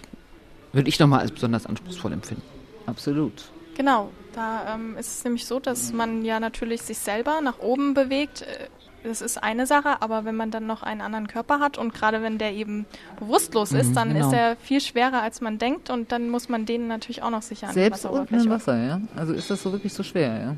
würde 0.73 0.89
ich 0.89 0.99
nochmal 0.99 1.21
als 1.21 1.31
besonders 1.31 1.65
anspruchsvoll 1.65 2.13
empfinden. 2.13 2.43
Absolut. 2.85 3.51
Genau, 3.75 4.09
da 4.33 4.75
ähm, 4.75 4.95
ist 4.97 5.17
es 5.17 5.23
nämlich 5.23 5.45
so, 5.45 5.59
dass 5.59 5.93
man 5.93 6.25
ja 6.25 6.39
natürlich 6.39 6.81
sich 6.81 6.97
selber 6.97 7.41
nach 7.41 7.59
oben 7.59 7.93
bewegt. 7.93 8.41
Äh, 8.41 8.67
das 9.03 9.21
ist 9.21 9.41
eine 9.41 9.67
Sache, 9.67 10.01
aber 10.01 10.25
wenn 10.25 10.35
man 10.35 10.51
dann 10.51 10.65
noch 10.65 10.83
einen 10.83 11.01
anderen 11.01 11.27
Körper 11.27 11.59
hat 11.59 11.77
und 11.77 11.93
gerade 11.93 12.21
wenn 12.21 12.37
der 12.37 12.53
eben 12.53 12.85
bewusstlos 13.19 13.71
ist, 13.71 13.89
mhm, 13.89 13.95
dann 13.95 14.13
genau. 14.13 14.27
ist 14.27 14.33
er 14.33 14.55
viel 14.57 14.81
schwerer, 14.81 15.21
als 15.21 15.41
man 15.41 15.59
denkt 15.59 15.89
und 15.89 16.11
dann 16.11 16.29
muss 16.29 16.49
man 16.49 16.65
den 16.65 16.87
natürlich 16.87 17.21
auch 17.21 17.29
noch 17.29 17.43
sicher 17.43 17.67
an 17.67 17.73
Selbst 17.73 18.03
Wasseroberfläche. 18.03 18.43
Selbst 18.43 18.67
Wasser, 18.67 18.83
ja? 18.83 19.01
Also 19.15 19.33
ist 19.33 19.49
das 19.49 19.61
so 19.61 19.71
wirklich 19.71 19.93
so 19.93 20.03
schwer, 20.03 20.39
ja? 20.39 20.55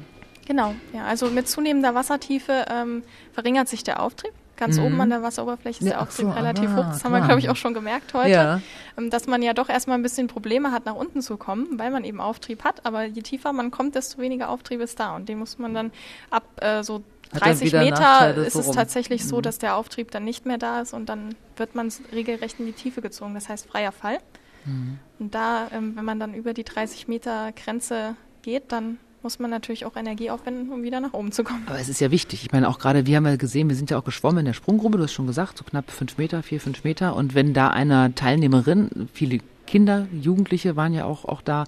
Genau, 0.50 0.74
ja. 0.94 1.06
Also 1.06 1.28
mit 1.28 1.48
zunehmender 1.48 1.94
Wassertiefe 1.94 2.66
ähm, 2.72 3.04
verringert 3.34 3.68
sich 3.68 3.84
der 3.84 4.02
Auftrieb. 4.02 4.32
Ganz 4.58 4.78
mhm. 4.78 4.86
oben 4.86 5.02
an 5.02 5.12
der 5.12 5.22
Wasseroberfläche 5.22 5.82
ist 5.82 5.86
ja, 5.86 5.92
der 5.92 6.02
Auftrieb 6.02 6.26
so, 6.26 6.32
relativ 6.32 6.72
ah, 6.72 6.78
hoch. 6.78 6.86
Das 6.86 7.02
klar. 7.02 7.14
haben 7.14 7.22
wir, 7.22 7.26
glaube 7.28 7.40
ich, 7.40 7.50
auch 7.50 7.56
schon 7.56 7.76
gemerkt 7.76 8.16
heute. 8.16 8.32
Ja. 8.32 8.62
Ähm, 8.98 9.12
dass 9.12 9.28
man 9.28 9.44
ja 9.44 9.54
doch 9.54 9.70
erstmal 9.70 10.00
ein 10.00 10.02
bisschen 10.02 10.26
Probleme 10.26 10.72
hat, 10.72 10.88
nach 10.88 10.96
unten 10.96 11.22
zu 11.22 11.38
kommen, 11.38 11.78
weil 11.78 11.92
man 11.92 12.04
eben 12.04 12.20
Auftrieb 12.20 12.64
hat. 12.64 12.84
Aber 12.84 13.04
je 13.04 13.22
tiefer 13.22 13.54
man 13.54 13.70
kommt, 13.70 13.94
desto 13.94 14.20
weniger 14.20 14.50
Auftrieb 14.50 14.82
ist 14.82 15.00
da. 15.00 15.16
Und 15.16 15.30
den 15.30 15.38
muss 15.38 15.60
man 15.60 15.76
dann 15.76 15.92
ab 16.32 16.46
äh, 16.62 16.82
so 16.82 17.04
30 17.34 17.72
Meter 17.74 18.36
ist 18.38 18.56
es 18.56 18.72
tatsächlich 18.72 19.28
so, 19.28 19.38
mhm. 19.38 19.42
dass 19.44 19.60
der 19.60 19.76
Auftrieb 19.76 20.10
dann 20.10 20.26
nicht 20.26 20.48
mehr 20.48 20.58
da 20.58 20.82
ist 20.82 20.96
und 20.96 21.10
dann 21.10 21.36
wird 21.58 21.76
man 21.76 21.94
regelrecht 22.12 22.60
in 22.60 22.66
die 22.66 22.74
Tiefe 22.74 23.04
gezogen. 23.04 23.36
Das 23.36 23.50
heißt 23.50 23.68
freier 23.68 23.92
Fall. 23.92 24.18
Mhm. 24.66 24.98
Und 25.20 25.36
da, 25.36 25.68
ähm, 25.72 25.96
wenn 25.96 26.06
man 26.06 26.20
dann 26.20 26.34
über 26.34 26.56
die 26.56 26.64
30 26.64 27.08
Meter 27.08 27.52
Grenze 27.52 28.16
geht, 28.42 28.72
dann 28.72 28.98
muss 29.22 29.40
man 29.40 29.50
natürlich 29.50 29.86
auch 29.86 29.96
Energie 29.96 30.30
aufwenden, 30.30 30.72
um 30.72 30.84
wieder 30.84 31.00
nach 31.00 31.14
oben 31.14 31.32
zu 31.32 31.44
kommen. 31.44 31.64
Aber 31.68 31.80
es 31.80 31.90
ist 31.90 32.00
ja 32.00 32.12
wichtig. 32.12 32.44
Ich 32.44 32.52
meine, 32.52 32.68
auch 32.70 32.80
gerade, 32.80 33.06
wir 33.06 33.18
haben 33.18 33.26
ja 33.26 33.36
gesehen, 33.36 33.70
wir 33.70 33.76
sind 33.76 33.90
ja 33.92 33.98
auch 33.98 34.04
geschwommen 34.04 34.40
in 34.40 34.46
der 34.46 34.54
Sprunggruppe, 34.54 34.98
du 34.98 35.04
hast 35.04 35.14
schon 35.14 35.28
gesagt, 35.28 35.58
so 35.58 35.64
knapp 35.64 35.92
fünf 35.92 36.18
Meter, 36.18 36.42
vier, 36.44 36.62
fünf 36.62 36.84
Meter. 36.84 37.16
Und 37.16 37.36
wenn 37.36 37.54
da 37.54 37.70
einer 37.70 38.16
Teilnehmerin, 38.16 39.10
viele 39.14 39.40
Kinder, 39.68 40.08
Jugendliche 40.14 40.76
waren 40.76 40.94
ja 40.94 41.06
auch, 41.06 41.26
auch 41.26 41.42
da, 41.42 41.66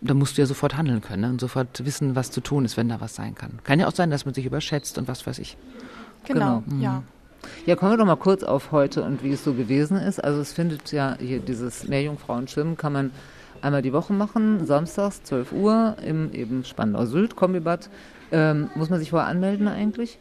da 0.00 0.14
musst 0.14 0.36
du 0.36 0.42
ja 0.42 0.46
sofort 0.46 0.76
handeln 0.76 1.00
können 1.00 1.22
ne? 1.22 1.28
und 1.28 1.40
sofort 1.40 1.84
wissen, 1.84 2.14
was 2.14 2.30
zu 2.30 2.40
tun 2.40 2.64
ist, 2.64 2.76
wenn 2.76 2.88
da 2.88 3.00
was 3.00 3.14
sein 3.14 3.34
kann. 3.34 3.58
Kann 3.64 3.80
ja 3.80 3.88
auch 3.88 3.94
sein, 3.94 4.10
dass 4.10 4.24
man 4.24 4.34
sich 4.34 4.46
überschätzt 4.46 4.98
und 4.98 5.08
was 5.08 5.26
weiß 5.26 5.38
ich. 5.38 5.56
Genau, 6.24 6.62
genau. 6.68 6.82
ja. 6.82 7.02
Ja, 7.66 7.74
kommen 7.74 7.92
wir 7.92 7.96
doch 7.96 8.06
mal 8.06 8.16
kurz 8.16 8.44
auf 8.44 8.70
heute 8.70 9.02
und 9.02 9.24
wie 9.24 9.32
es 9.32 9.42
so 9.42 9.54
gewesen 9.54 9.96
ist. 9.96 10.22
Also 10.22 10.40
es 10.40 10.52
findet 10.52 10.92
ja 10.92 11.16
hier 11.18 11.40
dieses 11.40 11.88
Meerjungfrauenschwimmen 11.88 12.76
kann 12.76 12.92
man 12.92 13.10
einmal 13.62 13.82
die 13.82 13.92
Woche 13.92 14.12
machen, 14.12 14.66
samstags 14.66 15.22
12 15.24 15.52
Uhr 15.52 15.96
im 16.04 16.32
eben 16.32 16.64
Spandau 16.64 17.04
Sylt 17.06 17.36
Kombibad. 17.36 17.88
Ähm, 18.30 18.70
muss 18.74 18.90
man 18.90 18.98
sich 18.98 19.10
vorher 19.10 19.28
anmelden 19.28 19.68
eigentlich? 19.68 20.18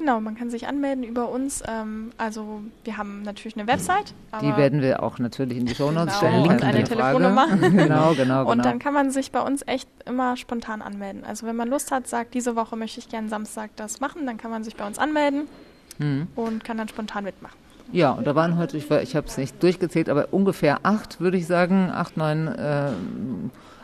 Genau, 0.00 0.18
man 0.18 0.34
kann 0.34 0.48
sich 0.48 0.66
anmelden 0.66 1.04
über 1.04 1.28
uns. 1.28 1.62
Ähm, 1.68 2.12
also 2.16 2.62
wir 2.84 2.96
haben 2.96 3.20
natürlich 3.20 3.58
eine 3.58 3.66
Website. 3.66 4.14
die 4.40 4.56
werden 4.56 4.80
wir 4.80 5.02
auch 5.02 5.18
natürlich 5.18 5.58
in 5.58 5.66
die 5.66 5.74
Show 5.74 5.90
Notes 5.90 6.18
genau, 6.18 6.32
stellen. 6.32 6.48
Und 6.48 6.64
eine 6.64 6.84
Telefonnummer. 6.84 7.48
genau, 7.48 7.70
genau, 7.70 8.14
genau. 8.14 8.50
Und 8.50 8.64
dann 8.64 8.78
kann 8.78 8.94
man 8.94 9.10
sich 9.10 9.30
bei 9.30 9.42
uns 9.42 9.62
echt 9.66 9.90
immer 10.06 10.38
spontan 10.38 10.80
anmelden. 10.80 11.22
Also 11.24 11.46
wenn 11.46 11.54
man 11.54 11.68
Lust 11.68 11.92
hat, 11.92 12.08
sagt, 12.08 12.32
diese 12.32 12.56
Woche 12.56 12.76
möchte 12.76 12.98
ich 12.98 13.10
gerne 13.10 13.28
Samstag 13.28 13.76
das 13.76 14.00
machen, 14.00 14.24
dann 14.24 14.38
kann 14.38 14.50
man 14.50 14.64
sich 14.64 14.74
bei 14.74 14.86
uns 14.86 14.98
anmelden 14.98 15.48
mhm. 15.98 16.28
und 16.34 16.64
kann 16.64 16.78
dann 16.78 16.88
spontan 16.88 17.24
mitmachen. 17.24 17.59
Ja, 17.92 18.12
und 18.12 18.26
da 18.26 18.34
waren 18.34 18.56
heute, 18.56 18.76
ich, 18.76 18.90
ich 18.90 19.16
habe 19.16 19.26
es 19.26 19.36
nicht 19.36 19.62
durchgezählt, 19.62 20.08
aber 20.08 20.28
ungefähr 20.30 20.78
acht, 20.82 21.20
würde 21.20 21.36
ich 21.36 21.46
sagen, 21.46 21.90
acht, 21.92 22.16
neun. 22.16 22.48
Äh, 22.48 22.90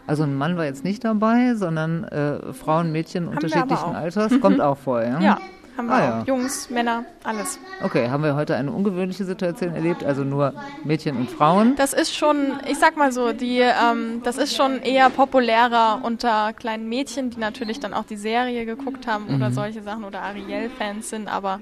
also 0.06 0.22
ein 0.22 0.36
Mann 0.36 0.56
war 0.56 0.64
jetzt 0.64 0.84
nicht 0.84 1.04
dabei, 1.04 1.54
sondern 1.56 2.04
äh, 2.04 2.52
Frauen, 2.52 2.92
Mädchen 2.92 3.26
Haben 3.26 3.34
unterschiedlichen 3.34 3.96
Alters. 3.96 4.40
Kommt 4.40 4.60
auch 4.60 4.78
vor, 4.78 5.02
ja? 5.02 5.18
Ja, 5.20 5.38
haben 5.76 5.86
wir 5.86 5.94
ah, 5.94 5.98
auch. 5.98 6.00
Ja. 6.00 6.24
Jungs, 6.24 6.70
Männer, 6.70 7.04
alles. 7.24 7.58
Okay, 7.82 8.08
haben 8.08 8.22
wir 8.22 8.34
heute 8.36 8.56
eine 8.56 8.72
ungewöhnliche 8.72 9.24
Situation 9.24 9.74
erlebt, 9.74 10.04
also 10.04 10.24
nur 10.24 10.54
Mädchen 10.84 11.16
und 11.16 11.30
Frauen? 11.30 11.76
Das 11.76 11.92
ist 11.92 12.14
schon, 12.14 12.58
ich 12.68 12.78
sag 12.78 12.96
mal 12.96 13.12
so, 13.12 13.32
die, 13.32 13.58
ähm, 13.58 14.22
das 14.22 14.38
ist 14.38 14.56
schon 14.56 14.80
eher 14.82 15.10
populärer 15.10 16.00
unter 16.02 16.52
kleinen 16.52 16.88
Mädchen, 16.88 17.30
die 17.30 17.38
natürlich 17.38 17.80
dann 17.80 17.94
auch 17.94 18.04
die 18.04 18.16
Serie 18.16 18.64
geguckt 18.64 19.06
haben 19.06 19.26
mhm. 19.28 19.36
oder 19.36 19.50
solche 19.50 19.82
Sachen 19.82 20.04
oder 20.04 20.22
Ariel-Fans 20.22 21.10
sind, 21.10 21.28
aber 21.28 21.60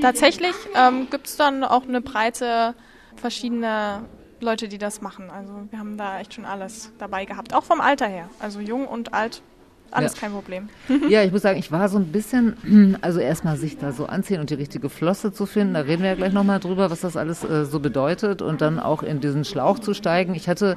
tatsächlich 0.00 0.54
ähm, 0.74 1.08
gibt 1.10 1.26
es 1.26 1.36
dann 1.36 1.64
auch 1.64 1.84
eine 1.84 2.00
breite 2.00 2.74
verschiedene 3.16 4.04
Leute, 4.40 4.68
die 4.68 4.78
das 4.78 5.00
machen. 5.00 5.30
Also 5.30 5.52
wir 5.70 5.78
haben 5.78 5.96
da 5.96 6.20
echt 6.20 6.34
schon 6.34 6.44
alles 6.44 6.92
dabei 6.98 7.24
gehabt, 7.24 7.54
auch 7.54 7.64
vom 7.64 7.80
Alter 7.80 8.06
her. 8.06 8.30
Also 8.38 8.60
jung 8.60 8.86
und 8.86 9.14
alt 9.14 9.42
alles 9.90 10.14
ja. 10.14 10.20
kein 10.20 10.32
Problem. 10.32 10.68
ja, 11.08 11.22
ich 11.22 11.32
muss 11.32 11.42
sagen, 11.42 11.58
ich 11.58 11.72
war 11.72 11.88
so 11.88 11.98
ein 11.98 12.06
bisschen, 12.06 12.96
also 13.00 13.20
erstmal 13.20 13.56
sich 13.56 13.78
da 13.78 13.92
so 13.92 14.06
anziehen 14.06 14.40
und 14.40 14.50
die 14.50 14.54
richtige 14.54 14.88
Flosse 14.88 15.32
zu 15.32 15.46
finden, 15.46 15.74
da 15.74 15.80
reden 15.80 16.02
wir 16.02 16.10
ja 16.10 16.16
gleich 16.16 16.32
nochmal 16.32 16.60
drüber, 16.60 16.90
was 16.90 17.00
das 17.00 17.16
alles 17.16 17.44
äh, 17.44 17.64
so 17.64 17.80
bedeutet 17.80 18.42
und 18.42 18.60
dann 18.60 18.78
auch 18.78 19.02
in 19.02 19.20
diesen 19.20 19.44
Schlauch 19.44 19.78
zu 19.78 19.94
steigen. 19.94 20.34
Ich 20.34 20.48
hatte 20.48 20.76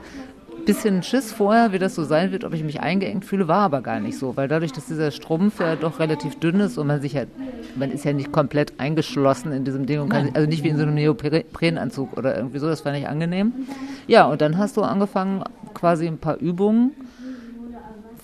ein 0.61 0.65
bisschen 0.65 1.03
Schiss 1.03 1.31
vorher, 1.31 1.71
wie 1.71 1.79
das 1.79 1.95
so 1.95 2.03
sein 2.03 2.31
wird, 2.31 2.43
ob 2.43 2.53
ich 2.53 2.63
mich 2.63 2.81
eingeengt 2.81 3.25
fühle, 3.25 3.47
war 3.47 3.61
aber 3.61 3.81
gar 3.81 3.99
nicht 3.99 4.17
so, 4.17 4.37
weil 4.37 4.47
dadurch, 4.47 4.71
dass 4.71 4.85
dieser 4.85 5.11
Strumpf 5.11 5.59
ja 5.59 5.75
doch 5.75 5.99
relativ 5.99 6.39
dünn 6.39 6.59
ist 6.59 6.77
und 6.77 6.87
man 6.87 7.01
sich 7.01 7.13
ja, 7.13 7.23
man 7.75 7.91
ist 7.91 8.05
ja 8.05 8.13
nicht 8.13 8.31
komplett 8.31 8.79
eingeschlossen 8.79 9.51
in 9.51 9.65
diesem 9.65 9.85
Ding 9.85 10.01
und 10.01 10.09
kann, 10.09 10.31
also 10.33 10.47
nicht 10.47 10.63
wie 10.63 10.69
in 10.69 10.77
so 10.77 10.83
einem 10.83 10.95
Neoprenanzug 10.95 12.17
oder 12.17 12.35
irgendwie 12.37 12.59
so, 12.59 12.67
das 12.67 12.81
fand 12.81 12.97
ich 12.97 13.07
angenehm. 13.07 13.53
Ja, 14.07 14.25
und 14.25 14.41
dann 14.41 14.57
hast 14.57 14.77
du 14.77 14.83
angefangen, 14.83 15.43
quasi 15.73 16.07
ein 16.07 16.17
paar 16.17 16.37
Übungen 16.37 16.91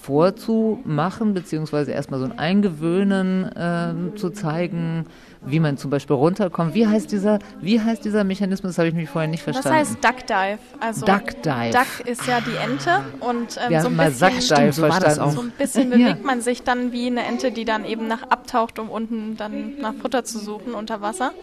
vorzumachen, 0.07 1.33
beziehungsweise 1.33 1.91
erstmal 1.91 2.21
so 2.21 2.25
ein 2.27 2.39
Eingewöhnen 2.39 3.51
äh, 3.55 4.15
zu 4.15 4.29
zeigen, 4.29 5.05
wie 5.45 5.59
man 5.59 5.75
zum 5.75 5.91
Beispiel 5.91 6.15
runterkommt. 6.15 6.73
Wie 6.73 6.87
heißt 6.87 7.11
dieser, 7.11 7.39
wie 7.59 7.81
heißt 7.81 8.05
dieser 8.05 8.23
Mechanismus? 8.23 8.71
Das 8.71 8.77
habe 8.77 8.87
ich 8.87 8.95
mich 8.95 9.09
vorher 9.09 9.29
nicht 9.29 9.43
verstanden. 9.43 9.67
Das 9.67 9.89
heißt 9.89 10.03
Duck 10.03 10.25
Dive. 10.25 10.59
Also 10.79 11.05
Duck 11.05 11.43
Dive. 11.43 11.71
Duck 11.73 12.07
ist 12.07 12.25
ja 12.25 12.39
die 12.39 12.55
Ente 12.55 13.03
und 13.19 13.59
ähm, 13.69 13.81
so, 13.81 13.89
ein 13.89 13.97
bisschen, 13.97 14.41
stimmt, 14.41 14.73
so, 14.75 14.89
so 15.29 15.41
ein 15.41 15.51
bisschen 15.57 15.89
bewegt 15.89 16.23
man 16.23 16.39
sich 16.39 16.63
dann 16.63 16.93
wie 16.93 17.07
eine 17.07 17.25
Ente, 17.25 17.51
die 17.51 17.65
dann 17.65 17.83
eben 17.83 18.07
nach 18.07 18.23
abtaucht, 18.23 18.79
um 18.79 18.89
unten 18.89 19.35
dann 19.35 19.77
nach 19.77 19.93
Futter 19.95 20.23
zu 20.23 20.39
suchen 20.39 20.73
unter 20.73 21.01
Wasser 21.01 21.33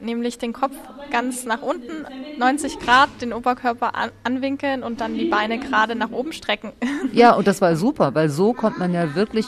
nämlich 0.00 0.38
den 0.38 0.52
Kopf 0.52 0.74
ganz 1.10 1.44
nach 1.44 1.62
unten, 1.62 2.06
90 2.38 2.78
Grad, 2.78 3.08
den 3.20 3.32
Oberkörper 3.32 3.94
an, 3.94 4.10
anwinkeln 4.24 4.82
und 4.82 5.00
dann 5.00 5.14
die 5.14 5.26
Beine 5.26 5.58
gerade 5.58 5.94
nach 5.94 6.10
oben 6.10 6.32
strecken. 6.32 6.72
Ja, 7.12 7.34
und 7.34 7.46
das 7.46 7.60
war 7.60 7.74
super, 7.74 8.14
weil 8.14 8.28
so 8.28 8.52
kommt 8.52 8.78
man 8.78 8.92
ja 8.92 9.16
wirklich, 9.16 9.46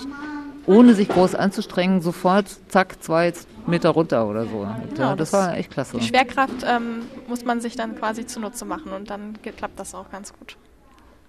ohne 0.67 0.95
sich 0.95 1.09
groß 1.09 1.35
anzustrengen, 1.37 2.01
sofort, 2.01 2.47
zack, 2.69 3.01
zwei 3.01 3.33
Meter 3.67 3.91
runter 3.91 4.27
oder 4.27 4.47
so. 4.47 4.67
Genau, 4.95 5.15
das, 5.15 5.31
das, 5.31 5.33
war 5.33 5.57
echt 5.57 5.71
klasse. 5.71 5.99
Die 5.99 6.05
Schwerkraft 6.05 6.65
ähm, 6.67 7.03
muss 7.29 7.45
man 7.45 7.61
sich 7.61 7.77
dann 7.77 7.95
quasi 7.95 8.27
zunutze 8.27 8.65
machen 8.65 8.93
und 8.93 9.11
dann 9.11 9.39
klappt 9.57 9.79
das 9.79 9.95
auch 9.95 10.11
ganz 10.11 10.33
gut. 10.33 10.57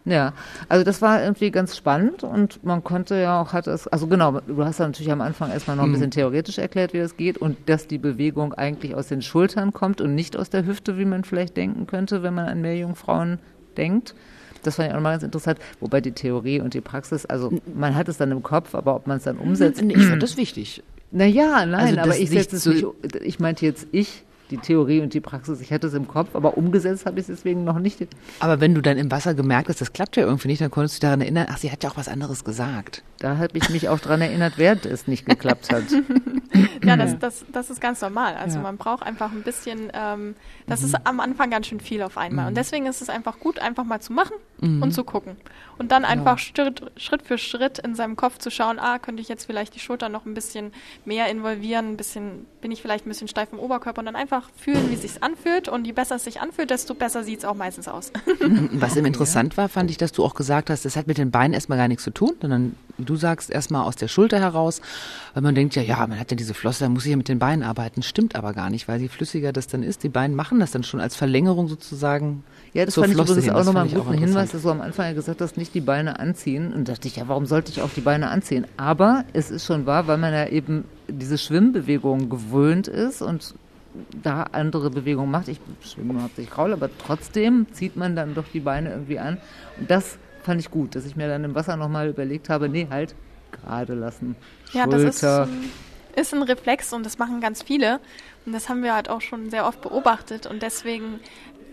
Ja, 0.05 0.33
also 0.67 0.83
das 0.83 1.01
war 1.01 1.23
irgendwie 1.23 1.49
ganz 1.49 1.77
spannend 1.77 2.23
und 2.23 2.63
man 2.65 2.83
konnte 2.83 3.15
ja 3.15 3.41
auch, 3.41 3.53
hat 3.53 3.67
es, 3.67 3.87
also 3.87 4.07
genau, 4.07 4.41
du 4.45 4.65
hast 4.65 4.79
ja 4.79 4.85
natürlich 4.85 5.11
am 5.11 5.21
Anfang 5.21 5.49
erstmal 5.49 5.77
noch 5.77 5.85
ein 5.85 5.91
bisschen 5.91 6.07
mhm. 6.07 6.11
theoretisch 6.11 6.57
erklärt, 6.57 6.91
wie 6.93 6.97
das 6.97 7.15
geht 7.15 7.37
und 7.37 7.57
dass 7.67 7.87
die 7.87 7.99
Bewegung 7.99 8.53
eigentlich 8.53 8.95
aus 8.95 9.07
den 9.07 9.21
Schultern 9.21 9.71
kommt 9.71 10.01
und 10.01 10.13
nicht 10.13 10.35
aus 10.35 10.49
der 10.49 10.65
Hüfte, 10.65 10.97
wie 10.97 11.05
man 11.05 11.23
vielleicht 11.23 11.55
denken 11.55 11.87
könnte, 11.87 12.21
wenn 12.21 12.33
man 12.33 12.47
an 12.47 12.59
Meerjungfrauen 12.59 13.39
denkt. 13.77 14.13
Das 14.63 14.75
fand 14.75 14.89
ich 14.89 14.95
auch 14.95 14.99
mal 14.99 15.11
ganz 15.11 15.23
interessant, 15.23 15.59
wobei 15.79 16.01
die 16.01 16.11
Theorie 16.11 16.59
und 16.59 16.73
die 16.73 16.81
Praxis, 16.81 17.25
also 17.25 17.53
man 17.73 17.95
hat 17.95 18.09
es 18.09 18.17
dann 18.17 18.31
im 18.31 18.43
Kopf, 18.43 18.75
aber 18.75 18.95
ob 18.95 19.07
man 19.07 19.17
es 19.17 19.23
dann 19.23 19.37
umsetzt. 19.37 19.81
Ich 19.81 20.05
fand 20.05 20.21
das 20.21 20.35
wichtig. 20.35 20.83
Naja, 21.11 21.65
nein, 21.65 21.99
also 21.99 22.11
aber 22.11 22.17
ich 22.17 22.29
setze 22.29 22.55
es 22.57 22.65
nicht, 22.65 22.85
ich 23.21 23.39
meinte 23.39 23.65
jetzt 23.65 23.87
ich 23.91 24.25
die 24.51 24.57
Theorie 24.57 25.01
und 25.01 25.13
die 25.13 25.21
Praxis. 25.21 25.61
Ich 25.61 25.71
hatte 25.71 25.87
es 25.87 25.93
im 25.93 26.07
Kopf, 26.07 26.35
aber 26.35 26.57
umgesetzt 26.57 27.05
habe 27.05 27.19
ich 27.19 27.27
es 27.29 27.35
deswegen 27.35 27.63
noch 27.63 27.79
nicht. 27.79 28.07
Aber 28.39 28.59
wenn 28.59 28.75
du 28.75 28.81
dann 28.81 28.97
im 28.97 29.09
Wasser 29.11 29.33
gemerkt 29.33 29.69
hast, 29.69 29.81
das 29.81 29.93
klappt 29.93 30.17
ja 30.17 30.23
irgendwie 30.23 30.49
nicht, 30.49 30.61
dann 30.61 30.71
konntest 30.71 30.95
du 30.95 30.95
dich 30.97 31.01
daran 31.01 31.21
erinnern, 31.21 31.47
ach, 31.49 31.57
sie 31.57 31.71
hat 31.71 31.83
ja 31.83 31.89
auch 31.89 31.97
was 31.97 32.07
anderes 32.07 32.43
gesagt. 32.43 33.03
Da 33.19 33.37
habe 33.37 33.57
ich 33.57 33.69
mich 33.69 33.89
auch 33.89 33.99
daran 33.99 34.21
erinnert, 34.21 34.57
während 34.57 34.85
es 34.85 35.07
nicht 35.07 35.25
geklappt 35.25 35.71
hat. 35.71 35.83
ja, 36.83 36.97
das, 36.97 37.17
das, 37.19 37.45
das 37.51 37.69
ist 37.69 37.81
ganz 37.81 38.01
normal. 38.01 38.35
Also 38.35 38.57
ja. 38.57 38.63
man 38.63 38.77
braucht 38.77 39.03
einfach 39.03 39.31
ein 39.31 39.43
bisschen, 39.43 39.91
ähm, 39.93 40.35
das 40.67 40.81
mhm. 40.81 40.87
ist 40.87 41.07
am 41.07 41.19
Anfang 41.19 41.49
ganz 41.49 41.67
schön 41.67 41.79
viel 41.79 42.01
auf 42.01 42.17
einmal. 42.17 42.45
Mhm. 42.45 42.49
Und 42.49 42.57
deswegen 42.57 42.85
ist 42.85 43.01
es 43.01 43.09
einfach 43.09 43.39
gut, 43.39 43.59
einfach 43.59 43.85
mal 43.85 44.01
zu 44.01 44.13
machen 44.13 44.33
mhm. 44.63 44.81
und 44.81 44.91
zu 44.93 45.03
gucken. 45.03 45.37
Und 45.77 45.91
dann 45.91 46.05
einfach 46.05 46.37
ja. 46.37 46.65
Schritt, 46.65 46.91
Schritt 46.97 47.23
für 47.23 47.37
Schritt 47.37 47.79
in 47.79 47.95
seinem 47.95 48.15
Kopf 48.15 48.37
zu 48.37 48.51
schauen, 48.51 48.79
ah, 48.79 48.99
könnte 48.99 49.21
ich 49.21 49.27
jetzt 49.27 49.45
vielleicht 49.45 49.75
die 49.75 49.79
Schulter 49.79 50.09
noch 50.09 50.25
ein 50.25 50.33
bisschen 50.33 50.71
mehr 51.03 51.27
involvieren, 51.29 51.91
ein 51.91 51.97
bisschen, 51.97 52.45
bin 52.61 52.71
ich 52.71 52.81
vielleicht 52.81 53.05
ein 53.05 53.09
bisschen 53.09 53.27
steif 53.27 53.51
im 53.51 53.59
Oberkörper 53.59 53.99
und 53.99 54.05
dann 54.05 54.15
einfach 54.15 54.49
fühlen, 54.55 54.89
wie 54.89 54.93
es 54.93 55.01
sich 55.01 55.23
anfühlt. 55.23 55.67
Und 55.67 55.85
je 55.85 55.93
besser 55.93 56.15
es 56.15 56.23
sich 56.23 56.41
anfühlt, 56.41 56.69
desto 56.69 56.93
besser 56.93 57.23
sieht 57.23 57.39
es 57.39 57.45
auch 57.45 57.55
meistens 57.55 57.87
aus. 57.87 58.11
Was 58.71 58.95
eben 58.95 59.07
interessant 59.07 59.57
war, 59.57 59.67
fand 59.67 59.89
ich, 59.89 59.97
dass 59.97 60.11
du 60.11 60.23
auch 60.23 60.35
gesagt 60.35 60.69
hast, 60.69 60.85
das 60.85 60.95
hat 60.95 61.07
mit 61.07 61.17
den 61.17 61.31
Beinen 61.31 61.53
erstmal 61.53 61.77
gar 61.77 61.87
nichts 61.87 62.03
zu 62.03 62.11
tun, 62.11 62.33
sondern 62.39 62.75
wie 62.97 63.05
du 63.05 63.15
sagst, 63.15 63.49
erstmal 63.49 63.85
aus 63.85 63.95
der 63.95 64.07
Schulter 64.07 64.39
heraus, 64.39 64.81
weil 65.33 65.41
man 65.41 65.55
denkt, 65.55 65.75
ja, 65.75 65.81
ja, 65.81 66.05
man 66.05 66.19
hat 66.19 66.29
ja 66.31 66.37
diese 66.37 66.53
Flosse, 66.53 66.83
da 66.83 66.89
muss 66.89 67.05
ich 67.05 67.11
ja 67.11 67.17
mit 67.17 67.27
den 67.27 67.39
Beinen 67.39 67.63
arbeiten. 67.63 68.03
Stimmt 68.03 68.35
aber 68.35 68.53
gar 68.53 68.69
nicht, 68.69 68.87
weil 68.87 69.01
je 69.01 69.07
flüssiger 69.07 69.51
das 69.51 69.67
dann 69.67 69.81
ist, 69.81 70.03
die 70.03 70.09
Beine 70.09 70.35
machen 70.35 70.59
das 70.59 70.71
dann 70.71 70.83
schon 70.83 70.99
als 70.99 71.15
Verlängerung 71.15 71.67
sozusagen 71.67 72.43
ja, 72.73 72.85
das 72.85 72.95
fand 72.95 73.09
ich 73.09 73.19
übrigens 73.19 73.49
auch 73.49 73.63
nochmal 73.63 73.83
einen 73.83 73.93
guten 73.93 74.13
Hinweis, 74.13 74.51
dass 74.51 74.63
du 74.63 74.69
am 74.69 74.81
Anfang 74.81 75.05
ja 75.05 75.13
gesagt 75.13 75.41
hast, 75.41 75.57
nicht 75.57 75.75
die 75.75 75.81
Beine 75.81 76.19
anziehen. 76.19 76.73
Und 76.73 76.89
dachte 76.89 77.07
ich, 77.07 77.17
ja, 77.17 77.27
warum 77.27 77.45
sollte 77.45 77.71
ich 77.71 77.81
auch 77.81 77.91
die 77.95 78.01
Beine 78.01 78.29
anziehen? 78.29 78.65
Aber 78.77 79.25
es 79.33 79.51
ist 79.51 79.65
schon 79.65 79.85
wahr, 79.85 80.07
weil 80.07 80.17
man 80.17 80.33
ja 80.33 80.47
eben 80.47 80.85
diese 81.07 81.37
Schwimmbewegung 81.37 82.29
gewöhnt 82.29 82.87
ist 82.87 83.21
und 83.21 83.53
da 84.23 84.43
andere 84.51 84.89
Bewegungen 84.89 85.29
macht. 85.29 85.49
Ich 85.49 85.59
schwimme 85.81 86.21
hauptsächlich 86.21 86.51
Kraul, 86.51 86.73
aber 86.73 86.89
trotzdem 86.97 87.67
zieht 87.73 87.95
man 87.95 88.15
dann 88.15 88.33
doch 88.33 88.45
die 88.51 88.59
Beine 88.59 88.89
irgendwie 88.89 89.19
an. 89.19 89.37
Und 89.79 89.91
das 89.91 90.17
fand 90.41 90.59
ich 90.59 90.71
gut, 90.71 90.95
dass 90.95 91.05
ich 91.05 91.15
mir 91.15 91.27
dann 91.27 91.43
im 91.43 91.53
Wasser 91.53 91.77
nochmal 91.77 92.09
überlegt 92.09 92.49
habe, 92.49 92.69
nee, 92.69 92.87
halt, 92.89 93.13
gerade 93.51 93.93
lassen. 93.93 94.35
Ja, 94.71 94.83
Schulter. 94.83 94.97
das 94.97 95.15
ist, 95.15 95.23
ein, 95.23 95.69
ist 96.15 96.33
ein 96.33 96.41
Reflex 96.41 96.91
und 96.91 97.05
das 97.05 97.19
machen 97.19 97.39
ganz 97.39 97.61
viele. 97.61 97.99
Und 98.45 98.53
das 98.53 98.67
haben 98.67 98.83
wir 98.83 98.93
halt 98.93 99.09
auch 99.09 99.21
schon 99.21 99.49
sehr 99.51 99.67
oft 99.67 99.81
beobachtet. 99.81 100.47
Und 100.47 100.63
deswegen 100.63 101.19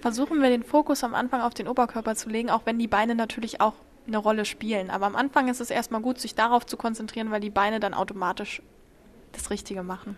versuchen 0.01 0.43
wir 0.43 0.51
den 0.51 0.63
Fokus 0.63 1.05
am 1.05 1.15
Anfang 1.15 1.41
auf 1.41 1.55
den 1.55 1.69
Oberkörper 1.69 2.15
zu 2.15 2.29
legen, 2.29 2.51
auch 2.51 2.63
wenn 2.65 2.79
die 2.79 2.89
Beine 2.89 3.15
natürlich 3.15 3.61
auch 3.61 3.75
eine 4.07 4.19
Rolle 4.19 4.45
spielen. 4.45 4.91
Aber 4.91 5.07
am 5.07 5.17
Anfang 5.17 5.49
ist 5.49 5.61
es 5.61 5.71
erstmal 5.71 6.01
gut, 6.01 6.19
sich 6.19 6.35
darauf 6.35 6.67
zu 6.67 6.77
konzentrieren, 6.77 7.31
weil 7.31 7.41
die 7.41 7.51
Beine 7.51 7.81
dann 7.81 7.95
automatisch 7.95 8.63
das 9.33 9.51
Richtige 9.51 9.83
machen. 9.83 10.17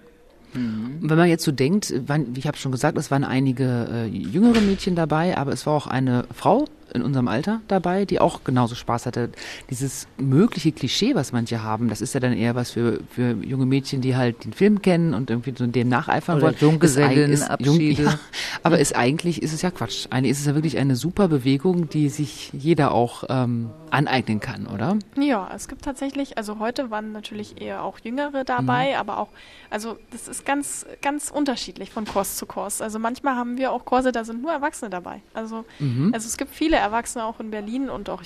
Mhm. 0.54 0.98
Wenn 1.00 1.18
man 1.18 1.28
jetzt 1.28 1.44
so 1.44 1.52
denkt, 1.52 1.92
waren, 2.08 2.34
ich 2.36 2.46
habe 2.46 2.56
schon 2.56 2.72
gesagt, 2.72 2.98
es 2.98 3.10
waren 3.10 3.24
einige 3.24 3.88
äh, 3.90 4.06
jüngere 4.06 4.60
Mädchen 4.60 4.94
dabei, 4.94 5.36
aber 5.36 5.52
es 5.52 5.66
war 5.66 5.74
auch 5.74 5.86
eine 5.86 6.24
Frau 6.34 6.66
in 6.94 7.02
unserem 7.02 7.28
Alter 7.28 7.60
dabei, 7.68 8.04
die 8.04 8.20
auch 8.20 8.44
genauso 8.44 8.74
Spaß 8.74 9.06
hatte. 9.06 9.30
Dieses 9.70 10.06
mögliche 10.18 10.72
Klischee, 10.72 11.14
was 11.14 11.32
manche 11.32 11.62
haben, 11.62 11.88
das 11.88 12.00
ist 12.00 12.14
ja 12.14 12.20
dann 12.20 12.32
eher 12.32 12.54
was 12.54 12.70
für, 12.70 13.00
für 13.10 13.32
junge 13.42 13.66
Mädchen, 13.66 14.00
die 14.00 14.16
halt 14.16 14.44
den 14.44 14.52
Film 14.52 14.82
kennen 14.82 15.14
und 15.14 15.30
irgendwie 15.30 15.54
so 15.56 15.66
dem 15.66 15.88
nacheifern 15.88 16.36
Oder 16.36 16.46
wollen. 16.46 16.56
Junggesellenabschiede. 16.60 18.02
Ja, 18.02 18.18
aber 18.62 18.78
ist 18.78 18.96
eigentlich 18.96 19.42
ist 19.42 19.52
es 19.52 19.62
ja 19.62 19.70
Quatsch. 19.70 20.06
Eine 20.10 20.28
ist 20.28 20.40
es 20.40 20.46
ja 20.46 20.54
wirklich 20.54 20.78
eine 20.78 20.96
super 20.96 21.28
Bewegung, 21.28 21.88
die 21.88 22.08
sich 22.08 22.50
jeder 22.52 22.92
auch 22.92 23.24
ähm, 23.28 23.70
aneignen 23.90 24.40
kann, 24.40 24.66
oder? 24.66 24.98
Ja, 25.16 25.50
es 25.54 25.68
gibt 25.68 25.82
tatsächlich, 25.82 26.38
also 26.38 26.58
heute 26.58 26.90
waren 26.90 27.12
natürlich 27.12 27.60
eher 27.60 27.82
auch 27.82 27.98
Jüngere 28.02 28.44
dabei, 28.44 28.90
mhm. 28.90 28.96
aber 28.96 29.18
auch, 29.18 29.28
also 29.70 29.98
das 30.10 30.28
ist 30.28 30.41
ganz, 30.44 30.86
ganz 31.00 31.30
unterschiedlich 31.30 31.90
von 31.90 32.04
Kurs 32.04 32.36
zu 32.36 32.46
Kurs. 32.46 32.82
Also 32.82 32.98
manchmal 32.98 33.36
haben 33.36 33.58
wir 33.58 33.72
auch 33.72 33.84
Kurse, 33.84 34.12
da 34.12 34.24
sind 34.24 34.42
nur 34.42 34.52
Erwachsene 34.52 34.90
dabei. 34.90 35.20
Also, 35.34 35.64
mhm. 35.78 36.12
also 36.12 36.26
es 36.26 36.36
gibt 36.36 36.54
viele 36.54 36.76
Erwachsene 36.76 37.24
auch 37.24 37.40
in 37.40 37.50
Berlin 37.50 37.88
und 37.88 38.10
auch 38.10 38.22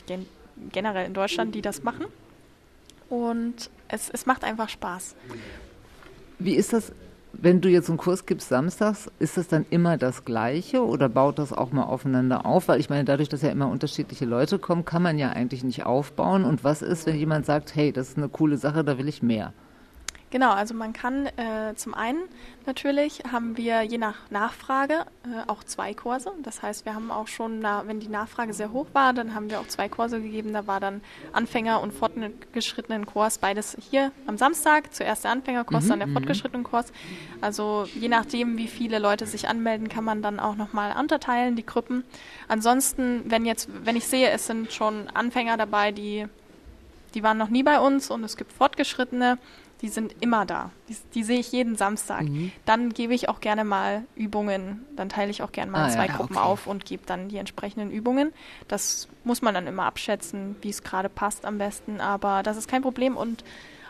generell 0.73 1.07
in 1.07 1.15
Deutschland, 1.15 1.55
die 1.55 1.63
das 1.63 1.83
machen. 1.83 2.07
Und 3.09 3.71
es, 3.89 4.11
es 4.11 4.27
macht 4.27 4.45
einfach 4.45 4.69
Spaß. 4.69 5.15
Wie 6.39 6.55
ist 6.55 6.73
das, 6.73 6.93
wenn 7.33 7.61
du 7.61 7.69
jetzt 7.69 7.89
einen 7.89 7.99
Kurs 7.99 8.27
gibst 8.27 8.49
samstags, 8.49 9.11
ist 9.19 9.37
das 9.37 9.49
dann 9.49 9.67
immer 9.71 9.97
das 9.97 10.25
Gleiche 10.25 10.85
oder 10.85 11.09
baut 11.09 11.39
das 11.39 11.53
auch 11.53 11.73
mal 11.73 11.85
aufeinander 11.85 12.45
auf? 12.47 12.69
Weil 12.69 12.81
ich 12.81 12.91
meine, 12.91 13.05
dadurch, 13.05 13.29
dass 13.29 13.43
ja 13.43 13.51
immer 13.51 13.69
unterschiedliche 13.69 14.25
Leute 14.25 14.59
kommen, 14.59 14.85
kann 14.85 15.03
man 15.03 15.19
ja 15.19 15.31
eigentlich 15.31 15.63
nicht 15.63 15.85
aufbauen. 15.87 16.45
Und 16.45 16.65
was 16.65 16.83
ist, 16.83 17.07
wenn 17.07 17.17
jemand 17.17 17.47
sagt, 17.47 17.75
hey, 17.75 17.93
das 17.93 18.11
ist 18.11 18.19
eine 18.19 18.29
coole 18.29 18.57
Sache, 18.57 18.85
da 18.85 18.99
will 18.99 19.09
ich 19.09 19.23
mehr? 19.23 19.53
Genau, 20.31 20.51
also 20.51 20.75
man 20.75 20.93
kann 20.93 21.27
äh, 21.27 21.75
zum 21.77 21.95
einen 21.95 22.19
natürlich 22.67 23.23
haben 23.31 23.57
wir 23.57 23.83
je 23.83 23.97
nach 23.97 24.17
Nachfrage 24.31 25.07
äh, 25.25 25.49
auch 25.49 25.63
zwei 25.63 25.95
Kurse. 25.95 26.33
Das 26.43 26.63
heißt, 26.63 26.85
wir 26.85 26.95
haben 26.95 27.13
auch 27.13 27.29
schon, 27.29 27.61
na, 27.61 27.85
wenn 27.87 28.01
die 28.01 28.09
Nachfrage 28.09 28.53
sehr 28.53 28.73
hoch 28.73 28.87
war, 28.93 29.13
dann 29.13 29.35
haben 29.35 29.51
wir 29.51 29.61
auch 29.61 29.69
zwei 29.69 29.89
Kurse 29.89 30.21
gegeben. 30.21 30.53
Da 30.53 30.67
war 30.67 30.81
dann 30.81 31.01
Anfänger 31.33 31.81
und 31.81 31.93
fortgeschrittenen 31.93 33.07
Kurs, 33.07 33.39
beides 33.39 33.77
hier 33.91 34.11
am 34.27 34.37
Samstag. 34.37 34.93
Zuerst 34.93 35.25
der 35.25 35.31
Anfängerkurs, 35.31 35.85
mhm, 35.85 35.89
dann 35.91 35.99
der 36.01 36.09
mhm. 36.09 36.15
fortgeschrittene 36.15 36.65
Kurs. 36.65 36.93
Also 37.41 37.87
je 37.95 38.09
nachdem, 38.09 38.59
wie 38.59 38.69
viele 38.69 38.99
Leute 38.99 39.27
sich 39.27 39.49
anmelden, 39.49 39.89
kann 39.89 40.05
man 40.05 40.23
dann 40.23 40.41
auch 40.41 40.57
nochmal 40.57 40.97
unterteilen, 40.99 41.55
die 41.55 41.67
Gruppen. 41.67 42.03
Ansonsten, 42.49 43.23
wenn 43.27 43.47
jetzt, 43.47 43.69
wenn 43.85 43.95
ich 43.95 44.07
sehe, 44.07 44.31
es 44.31 44.49
sind 44.49 44.73
schon 44.73 45.09
Anfänger 45.15 45.57
dabei, 45.57 45.93
die 45.93 46.27
die 47.15 47.23
waren 47.23 47.39
noch 47.39 47.49
nie 47.49 47.63
bei 47.63 47.81
uns 47.81 48.11
und 48.11 48.23
es 48.25 48.37
gibt 48.37 48.53
Fortgeschrittene, 48.53 49.39
die 49.83 49.89
sind 49.89 50.15
immer 50.21 50.47
da. 50.47 50.71
Die, 50.89 50.97
die 51.15 51.23
sehe 51.23 51.39
ich 51.39 51.53
jeden 51.53 51.77
Samstag. 51.77 52.23
Mhm. 52.23 52.53
Dann 52.65 52.91
gebe 52.91 53.15
ich 53.15 53.29
auch 53.29 53.41
gerne 53.41 53.65
mal 53.65 54.05
Übungen. 54.15 54.87
Dann 54.97 55.09
teile 55.09 55.31
ich 55.31 55.43
auch 55.43 55.53
gerne 55.53 55.71
mal 55.71 55.87
ah, 55.87 55.91
zwei 55.91 56.07
ja, 56.07 56.17
Gruppen 56.17 56.37
okay. 56.37 56.47
auf 56.47 56.67
und 56.67 56.87
gebe 56.87 57.03
dann 57.05 57.29
die 57.29 57.37
entsprechenden 57.37 57.91
Übungen. 57.91 58.33
Das 58.69 59.09
muss 59.25 59.43
man 59.43 59.55
dann 59.55 59.67
immer 59.67 59.85
abschätzen, 59.85 60.57
wie 60.63 60.71
es 60.71 60.83
gerade 60.83 61.09
passt 61.09 61.45
am 61.45 61.59
besten. 61.59 62.01
Aber 62.01 62.43
das 62.43 62.57
ist 62.57 62.69
kein 62.69 62.83
Problem 62.83 63.17
und 63.17 63.45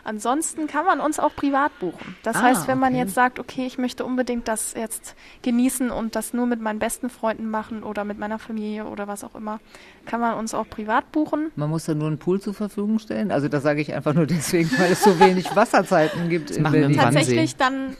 Ansonsten 0.07 0.67
kann 0.67 0.85
man 0.85 1.01
uns 1.01 1.19
auch 1.19 1.35
privat 1.35 1.77
buchen. 1.79 2.15
Das 2.23 2.37
ah, 2.37 2.43
heißt, 2.43 2.69
wenn 2.69 2.79
man 2.79 2.95
jetzt 2.95 3.13
sagt, 3.13 3.39
okay, 3.39 3.65
ich 3.65 3.77
möchte 3.77 4.05
unbedingt 4.05 4.47
das 4.47 4.73
jetzt 4.73 5.17
genießen 5.41 5.91
und 5.91 6.15
das 6.15 6.33
nur 6.33 6.45
mit 6.45 6.61
meinen 6.61 6.79
besten 6.79 7.09
Freunden 7.09 7.49
machen 7.49 7.83
oder 7.83 8.05
mit 8.05 8.17
meiner 8.17 8.39
Familie 8.39 8.85
oder 8.85 9.09
was 9.09 9.25
auch 9.25 9.35
immer, 9.35 9.59
kann 10.05 10.21
man 10.21 10.35
uns 10.35 10.53
auch 10.53 10.69
privat 10.69 11.11
buchen. 11.11 11.51
Man 11.57 11.69
muss 11.69 11.83
dann 11.83 11.97
nur 11.97 12.07
einen 12.07 12.19
Pool 12.19 12.39
zur 12.39 12.53
Verfügung 12.53 12.99
stellen. 12.99 13.31
Also 13.31 13.49
das 13.49 13.63
sage 13.63 13.81
ich 13.81 13.93
einfach 13.93 14.13
nur 14.13 14.27
deswegen, 14.27 14.71
weil 14.79 14.93
es 14.93 15.03
so 15.03 15.19
wenig 15.19 15.53
Wasserzeiten 15.53 16.29
gibt. 16.29 16.51
Das 16.51 16.57
in 16.57 16.63
Berlin. 16.63 16.95
Tatsächlich 16.97 17.57
dann 17.57 17.97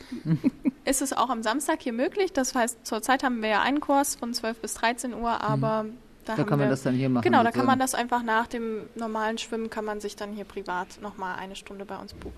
ist 0.86 1.02
es 1.02 1.12
auch 1.12 1.30
am 1.30 1.44
Samstag 1.44 1.82
hier 1.82 1.92
möglich. 1.92 2.32
Das 2.32 2.56
heißt, 2.56 2.88
zurzeit 2.88 3.22
haben 3.22 3.42
wir 3.42 3.50
ja 3.50 3.62
einen 3.64 3.82
Kurs 3.82 4.16
von 4.16 4.34
12 4.34 4.62
bis 4.62 4.76
13 4.76 5.14
Uhr, 5.14 5.42
aber 5.42 5.84
mhm 5.84 5.98
da, 6.28 6.36
da 6.36 6.44
kann 6.44 6.60
man 6.60 6.68
wir, 6.68 6.72
das 6.72 6.84
dann 6.84 6.96
hier 6.96 7.10
machen. 7.10 7.24
Genau, 7.24 7.44
da 7.44 7.52
kann 7.52 7.66
man 7.66 7.80
das 7.80 7.96
einfach 7.96 8.24
nach 8.24 8.48
dem 8.48 8.82
normalen 8.96 9.38
Schwimmen, 9.38 9.70
kann 9.70 9.86
man 9.86 10.00
sich 10.00 10.16
dann 10.16 10.34
hier 10.34 10.46
privat 10.46 11.00
nochmal 11.02 11.38
eine 11.40 11.56
Stunde 11.56 11.86
bei 11.86 11.98
uns 11.98 12.14
buchen. 12.14 12.36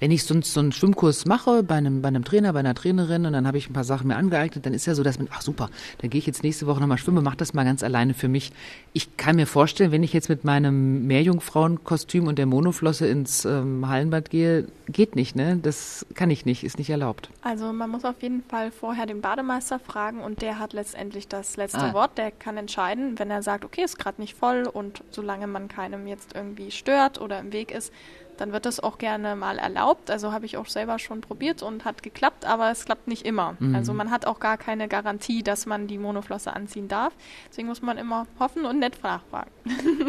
Wenn 0.00 0.10
ich 0.10 0.24
sonst 0.24 0.52
so 0.52 0.60
einen 0.60 0.72
Schwimmkurs 0.72 1.24
mache, 1.26 1.62
bei 1.62 1.76
einem, 1.76 2.02
bei 2.02 2.08
einem 2.08 2.24
Trainer, 2.24 2.52
bei 2.52 2.60
einer 2.60 2.74
Trainerin 2.74 3.26
und 3.26 3.32
dann 3.32 3.46
habe 3.46 3.58
ich 3.58 3.70
ein 3.70 3.72
paar 3.72 3.84
Sachen 3.84 4.08
mir 4.08 4.16
angeeignet, 4.16 4.66
dann 4.66 4.74
ist 4.74 4.86
ja 4.86 4.94
so, 4.94 5.02
dass 5.02 5.18
man, 5.18 5.28
ach 5.30 5.42
super, 5.42 5.70
dann 5.98 6.10
gehe 6.10 6.18
ich 6.18 6.26
jetzt 6.26 6.42
nächste 6.42 6.66
Woche 6.66 6.80
nochmal 6.80 6.98
schwimmen, 6.98 7.22
mache 7.22 7.36
das 7.36 7.54
mal 7.54 7.64
ganz 7.64 7.82
alleine 7.82 8.14
für 8.14 8.28
mich. 8.28 8.52
Ich 8.92 9.16
kann 9.16 9.36
mir 9.36 9.46
vorstellen, 9.46 9.92
wenn 9.92 10.02
ich 10.02 10.12
jetzt 10.12 10.28
mit 10.28 10.44
meinem 10.44 11.06
Meerjungfrauenkostüm 11.06 12.26
und 12.26 12.38
der 12.38 12.46
Monoflosse 12.46 13.06
ins 13.06 13.44
ähm, 13.44 13.88
Hallenbad 13.88 14.30
gehe, 14.30 14.66
geht 14.88 15.16
nicht, 15.16 15.36
ne? 15.36 15.58
Das 15.62 16.06
kann 16.14 16.30
ich 16.30 16.46
nicht, 16.46 16.64
ist 16.64 16.78
nicht 16.78 16.90
erlaubt. 16.90 17.30
Also 17.42 17.72
man 17.72 17.90
muss 17.90 18.04
auf 18.04 18.22
jeden 18.22 18.42
Fall 18.42 18.70
vorher 18.70 19.06
den 19.06 19.20
Bademeister 19.20 19.78
fragen 19.78 20.20
und 20.20 20.42
der 20.42 20.58
hat 20.58 20.72
letztendlich 20.72 21.28
das 21.28 21.56
letzte 21.56 21.78
ah. 21.78 21.92
Wort, 21.92 22.18
der 22.18 22.30
kann 22.30 22.56
entscheiden, 22.56 23.18
wenn 23.18 23.27
wenn 23.28 23.36
er 23.36 23.42
sagt, 23.42 23.62
okay, 23.66 23.82
ist 23.82 23.98
gerade 23.98 24.22
nicht 24.22 24.34
voll 24.34 24.66
und 24.72 25.04
solange 25.10 25.46
man 25.46 25.68
keinem 25.68 26.06
jetzt 26.06 26.34
irgendwie 26.34 26.70
stört 26.70 27.20
oder 27.20 27.38
im 27.40 27.52
Weg 27.52 27.70
ist, 27.70 27.92
dann 28.38 28.52
wird 28.52 28.64
das 28.64 28.80
auch 28.80 28.96
gerne 28.96 29.36
mal 29.36 29.58
erlaubt. 29.58 30.10
Also 30.10 30.32
habe 30.32 30.46
ich 30.46 30.56
auch 30.56 30.64
selber 30.64 30.98
schon 30.98 31.20
probiert 31.20 31.62
und 31.62 31.84
hat 31.84 32.02
geklappt, 32.02 32.46
aber 32.46 32.70
es 32.70 32.86
klappt 32.86 33.06
nicht 33.06 33.26
immer. 33.26 33.56
Mhm. 33.58 33.74
Also 33.74 33.92
man 33.92 34.10
hat 34.10 34.24
auch 34.24 34.40
gar 34.40 34.56
keine 34.56 34.88
Garantie, 34.88 35.42
dass 35.42 35.66
man 35.66 35.88
die 35.88 35.98
Monoflosse 35.98 36.56
anziehen 36.56 36.88
darf. 36.88 37.12
Deswegen 37.50 37.68
muss 37.68 37.82
man 37.82 37.98
immer 37.98 38.26
hoffen 38.40 38.64
und 38.64 38.78
nett 38.78 39.02
nachfragen. 39.02 39.50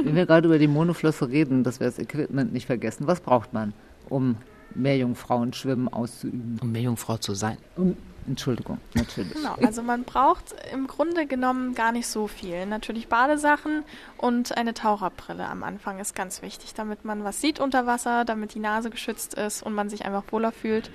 Wenn 0.02 0.16
wir 0.16 0.26
gerade 0.26 0.48
über 0.48 0.60
die 0.60 0.70
Monoflosse 0.70 1.28
reden, 1.28 1.66
dass 1.66 1.82
wir 1.82 1.88
das 1.88 2.00
Equipment 2.00 2.54
nicht 2.54 2.68
vergessen, 2.68 3.06
was 3.06 3.20
braucht 3.20 3.52
man, 3.52 3.74
um 4.08 4.38
Meerjungfrauenschwimmen 4.76 5.90
auszuüben? 5.90 6.58
Um 6.62 6.72
Meerjungfrau 6.72 7.18
zu 7.18 7.34
sein. 7.34 7.58
Um 7.76 7.98
Entschuldigung, 8.28 8.80
natürlich. 8.94 9.34
Genau, 9.34 9.56
also 9.56 9.82
man 9.82 10.04
braucht 10.04 10.56
im 10.72 10.88
Grunde 10.88 11.26
genommen 11.26 11.74
gar 11.74 11.92
nicht 11.92 12.08
so 12.08 12.28
viel. 12.28 12.66
Natürlich 12.66 13.08
Badesachen 13.08 13.84
und 14.18 14.56
eine 14.58 14.74
Taucherbrille 14.74 15.48
am 15.48 15.64
Anfang 15.64 16.00
ist 16.00 16.16
ganz 16.16 16.42
wichtig, 16.42 16.74
damit 16.74 17.06
man 17.06 17.24
was 17.24 17.42
sieht 17.42 17.60
unter 17.60 17.86
Wasser, 17.86 18.26
damit 18.26 18.54
die 18.54 18.60
Nase 18.60 18.90
geschützt 18.90 19.34
ist 19.34 19.64
und 19.64 19.74
man 19.74 19.90
sich 19.90 20.06
einfach 20.06 20.24
wohler 20.32 20.52
fühlt. 20.52 20.92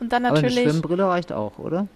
Und 0.00 0.12
dann 0.12 0.22
natürlich. 0.22 0.56
Aber 0.56 0.62
eine 0.62 0.70
Schwimmbrille 0.70 1.08
reicht 1.08 1.32
auch, 1.32 1.58
oder? 1.58 1.88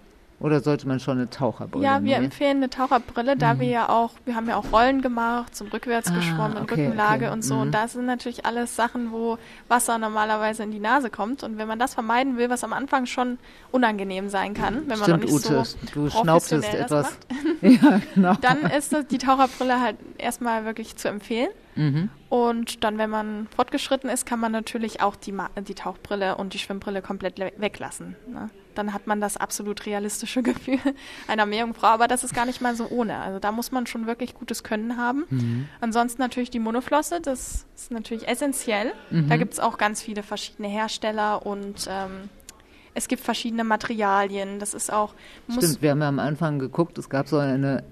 Oder 0.43 0.59
sollte 0.59 0.89
man 0.89 0.99
schon 0.99 1.17
eine 1.17 1.29
Taucherbrille 1.29 1.85
Ja, 1.85 2.03
wir 2.03 2.15
nehmen? 2.15 2.25
empfehlen 2.25 2.57
eine 2.57 2.69
Taucherbrille, 2.69 3.37
da 3.37 3.53
mhm. 3.53 3.59
wir 3.61 3.67
ja 3.69 3.89
auch, 3.89 4.11
wir 4.25 4.35
haben 4.35 4.49
ja 4.49 4.57
auch 4.57 4.73
Rollen 4.73 5.01
gemacht, 5.01 5.55
zum 5.55 5.69
rückwärts 5.69 6.11
ah, 6.11 6.15
geschwommen, 6.15 6.57
okay, 6.57 6.83
Rückenlage 6.85 7.27
okay. 7.27 7.33
und 7.33 7.43
so. 7.43 7.55
Mhm. 7.55 7.61
Und 7.61 7.71
das 7.71 7.93
sind 7.93 8.05
natürlich 8.05 8.45
alles 8.45 8.75
Sachen, 8.75 9.13
wo 9.13 9.37
Wasser 9.69 9.97
normalerweise 9.97 10.63
in 10.63 10.71
die 10.71 10.81
Nase 10.81 11.09
kommt. 11.09 11.43
Und 11.43 11.57
wenn 11.57 11.69
man 11.69 11.79
das 11.79 11.93
vermeiden 11.93 12.35
will, 12.35 12.49
was 12.49 12.65
am 12.65 12.73
Anfang 12.73 13.05
schon 13.05 13.37
unangenehm 13.71 14.27
sein 14.27 14.53
kann, 14.53 14.81
wenn 14.81 14.99
man 14.99 15.03
Stimmt, 15.03 15.23
noch 15.23 15.31
nicht 15.31 15.33
Ute, 15.33 15.63
so 15.63 15.77
du 15.93 16.09
schnaubtest 16.09 16.73
etwas. 16.73 17.17
ja, 17.61 18.01
genau. 18.13 18.33
Dann 18.41 18.63
ist 18.63 18.93
die 19.11 19.19
Taucherbrille 19.19 19.79
halt 19.79 19.95
erstmal 20.17 20.65
wirklich 20.65 20.97
zu 20.97 21.07
empfehlen. 21.07 21.51
Mhm. 21.75 22.09
Und 22.27 22.83
dann, 22.83 22.97
wenn 22.97 23.09
man 23.09 23.47
fortgeschritten 23.55 24.09
ist, 24.09 24.25
kann 24.25 24.41
man 24.41 24.51
natürlich 24.51 24.99
auch 24.99 25.15
die, 25.15 25.33
die 25.65 25.73
Tauchbrille 25.73 26.35
und 26.35 26.53
die 26.53 26.59
Schwimmbrille 26.59 27.01
komplett 27.01 27.39
weglassen. 27.39 28.17
Ne? 28.27 28.49
Dann 28.73 28.93
hat 28.93 29.07
man 29.07 29.21
das 29.21 29.37
absolut 29.37 29.85
realistische 29.85 30.43
Gefühl 30.43 30.79
einer 31.27 31.45
Meerjungfrau, 31.45 31.87
aber 31.87 32.07
das 32.07 32.23
ist 32.23 32.33
gar 32.33 32.45
nicht 32.45 32.61
mal 32.61 32.75
so 32.75 32.87
ohne. 32.89 33.17
Also 33.17 33.39
da 33.39 33.51
muss 33.51 33.71
man 33.71 33.87
schon 33.87 34.07
wirklich 34.07 34.33
gutes 34.33 34.63
Können 34.63 34.97
haben. 34.97 35.25
Mhm. 35.29 35.67
Ansonsten 35.81 36.21
natürlich 36.21 36.49
die 36.49 36.59
Monoflosse, 36.59 37.21
das 37.21 37.65
ist 37.75 37.91
natürlich 37.91 38.27
essentiell. 38.27 38.93
Mhm. 39.09 39.29
Da 39.29 39.37
gibt 39.37 39.53
es 39.53 39.59
auch 39.59 39.77
ganz 39.77 40.01
viele 40.01 40.23
verschiedene 40.23 40.67
Hersteller 40.67 41.45
und 41.45 41.87
ähm, 41.89 42.29
es 42.93 43.07
gibt 43.07 43.23
verschiedene 43.23 43.63
Materialien. 43.63 44.59
Das 44.59 44.73
ist 44.73 44.91
auch. 44.91 45.13
Stimmt, 45.49 45.81
wir 45.81 45.91
haben 45.91 46.01
ja 46.01 46.07
am 46.07 46.19
Anfang 46.19 46.59
geguckt, 46.59 46.97
es 46.97 47.09
gab 47.09 47.27
so 47.27 47.37
eine 47.37 47.83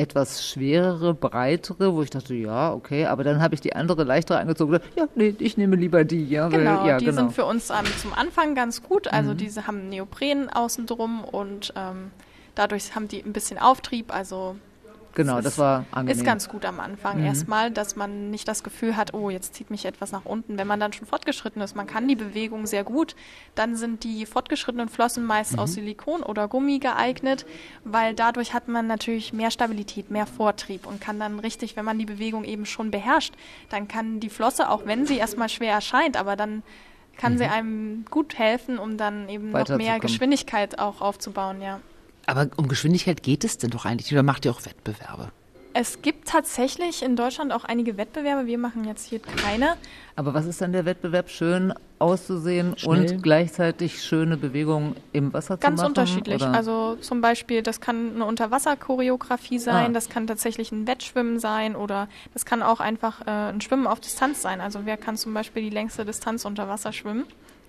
etwas 0.00 0.48
schwerere, 0.48 1.14
breitere, 1.14 1.94
wo 1.94 2.02
ich 2.02 2.10
dachte, 2.10 2.34
ja, 2.34 2.72
okay, 2.72 3.06
aber 3.06 3.22
dann 3.22 3.42
habe 3.42 3.54
ich 3.54 3.60
die 3.60 3.74
andere 3.74 4.04
leichtere 4.04 4.38
angezogen. 4.38 4.80
Ja, 4.96 5.06
nee, 5.14 5.34
ich 5.38 5.56
nehme 5.56 5.76
lieber 5.76 6.04
die. 6.04 6.24
Ja, 6.24 6.48
genau, 6.48 6.80
weil, 6.80 6.88
ja, 6.88 6.98
die 6.98 7.04
genau. 7.04 7.18
sind 7.18 7.32
für 7.32 7.44
uns 7.44 7.70
ähm, 7.70 7.86
zum 8.00 8.14
Anfang 8.14 8.54
ganz 8.54 8.82
gut. 8.82 9.08
Also 9.08 9.32
mhm. 9.32 9.36
diese 9.36 9.66
haben 9.66 9.88
Neopren 9.88 10.48
außen 10.48 10.86
drum 10.86 11.22
und 11.24 11.72
ähm, 11.76 12.10
dadurch 12.54 12.94
haben 12.94 13.08
die 13.08 13.22
ein 13.22 13.32
bisschen 13.32 13.58
Auftrieb. 13.58 14.14
Also 14.14 14.56
Genau, 15.14 15.36
das, 15.36 15.54
ist, 15.54 15.58
war 15.58 15.86
angenehm. 15.90 16.18
Ist 16.20 16.24
ganz 16.24 16.48
gut 16.48 16.64
am 16.64 16.78
Anfang 16.80 17.18
Mhm. 17.18 17.24
erstmal, 17.26 17.70
dass 17.70 17.96
man 17.96 18.30
nicht 18.30 18.46
das 18.46 18.62
Gefühl 18.62 18.96
hat, 18.96 19.12
oh, 19.14 19.28
jetzt 19.30 19.54
zieht 19.54 19.70
mich 19.70 19.84
etwas 19.84 20.12
nach 20.12 20.24
unten. 20.24 20.56
Wenn 20.58 20.66
man 20.66 20.78
dann 20.80 20.92
schon 20.92 21.06
fortgeschritten 21.06 21.60
ist, 21.62 21.74
man 21.74 21.86
kann 21.86 22.06
die 22.08 22.14
Bewegung 22.16 22.66
sehr 22.66 22.84
gut, 22.84 23.16
dann 23.54 23.76
sind 23.76 24.04
die 24.04 24.24
fortgeschrittenen 24.26 24.88
Flossen 24.88 25.24
meist 25.24 25.54
Mhm. 25.54 25.58
aus 25.58 25.72
Silikon 25.74 26.22
oder 26.22 26.48
Gummi 26.48 26.78
geeignet, 26.78 27.44
weil 27.84 28.14
dadurch 28.14 28.54
hat 28.54 28.68
man 28.68 28.86
natürlich 28.86 29.32
mehr 29.32 29.50
Stabilität, 29.50 30.10
mehr 30.10 30.26
Vortrieb 30.26 30.86
und 30.86 31.00
kann 31.00 31.18
dann 31.18 31.38
richtig, 31.40 31.76
wenn 31.76 31.84
man 31.84 31.98
die 31.98 32.06
Bewegung 32.06 32.44
eben 32.44 32.66
schon 32.66 32.90
beherrscht, 32.90 33.34
dann 33.68 33.88
kann 33.88 34.20
die 34.20 34.30
Flosse, 34.30 34.70
auch 34.70 34.86
wenn 34.86 35.06
sie 35.06 35.16
erstmal 35.18 35.48
schwer 35.48 35.72
erscheint, 35.72 36.16
aber 36.16 36.36
dann 36.36 36.62
kann 37.16 37.36
sie 37.36 37.44
einem 37.44 38.04
gut 38.10 38.38
helfen, 38.38 38.78
um 38.78 38.96
dann 38.96 39.28
eben 39.28 39.50
noch 39.50 39.68
mehr. 39.70 39.98
Geschwindigkeit 40.00 40.78
auch 40.78 41.00
aufzubauen, 41.02 41.60
ja. 41.60 41.80
Aber 42.26 42.48
um 42.56 42.68
Geschwindigkeit 42.68 43.22
geht 43.22 43.44
es 43.44 43.58
denn 43.58 43.70
doch 43.70 43.84
eigentlich? 43.84 44.12
Oder 44.12 44.22
macht 44.22 44.44
ihr 44.44 44.50
auch 44.52 44.64
Wettbewerbe? 44.64 45.30
Es 45.72 46.02
gibt 46.02 46.26
tatsächlich 46.26 47.00
in 47.02 47.14
Deutschland 47.14 47.52
auch 47.52 47.62
einige 47.64 47.96
Wettbewerbe. 47.96 48.46
Wir 48.48 48.58
machen 48.58 48.84
jetzt 48.84 49.06
hier 49.06 49.20
keine. 49.20 49.76
Aber 50.16 50.34
was 50.34 50.44
ist 50.46 50.60
dann 50.60 50.72
der 50.72 50.84
Wettbewerb? 50.84 51.30
Schön 51.30 51.72
auszusehen 52.00 52.76
Schnell. 52.76 53.12
und 53.12 53.22
gleichzeitig 53.22 54.02
schöne 54.02 54.36
Bewegungen 54.36 54.96
im 55.12 55.32
Wasser 55.32 55.58
Ganz 55.58 55.76
zu 55.76 55.82
machen? 55.84 55.90
unterschiedlich. 55.90 56.42
Oder? 56.42 56.52
Also 56.54 56.96
zum 56.96 57.20
Beispiel, 57.20 57.62
das 57.62 57.80
kann 57.80 58.16
eine 58.16 58.24
Unterwasserchoreografie 58.24 59.60
sein, 59.60 59.90
Ah. 59.90 59.94
das 59.94 60.08
kann 60.08 60.26
tatsächlich 60.26 60.72
ein 60.72 60.88
Wettschwimmen 60.88 61.38
sein 61.38 61.76
oder 61.76 62.08
das 62.32 62.44
kann 62.44 62.62
auch 62.62 62.80
einfach 62.80 63.20
äh, 63.26 63.30
ein 63.52 63.60
Schwimmen 63.60 63.86
auf 63.86 64.00
Distanz 64.00 64.42
sein. 64.42 64.60
Also 64.60 64.80
wer 64.86 64.96
kann 64.96 65.16
zum 65.16 65.34
Beispiel 65.34 65.62
die 65.62 65.70
längste 65.70 66.04
Distanz 66.04 66.44
unter 66.44 66.66
Wasser 66.68 66.92
schwimmen? 66.92 67.26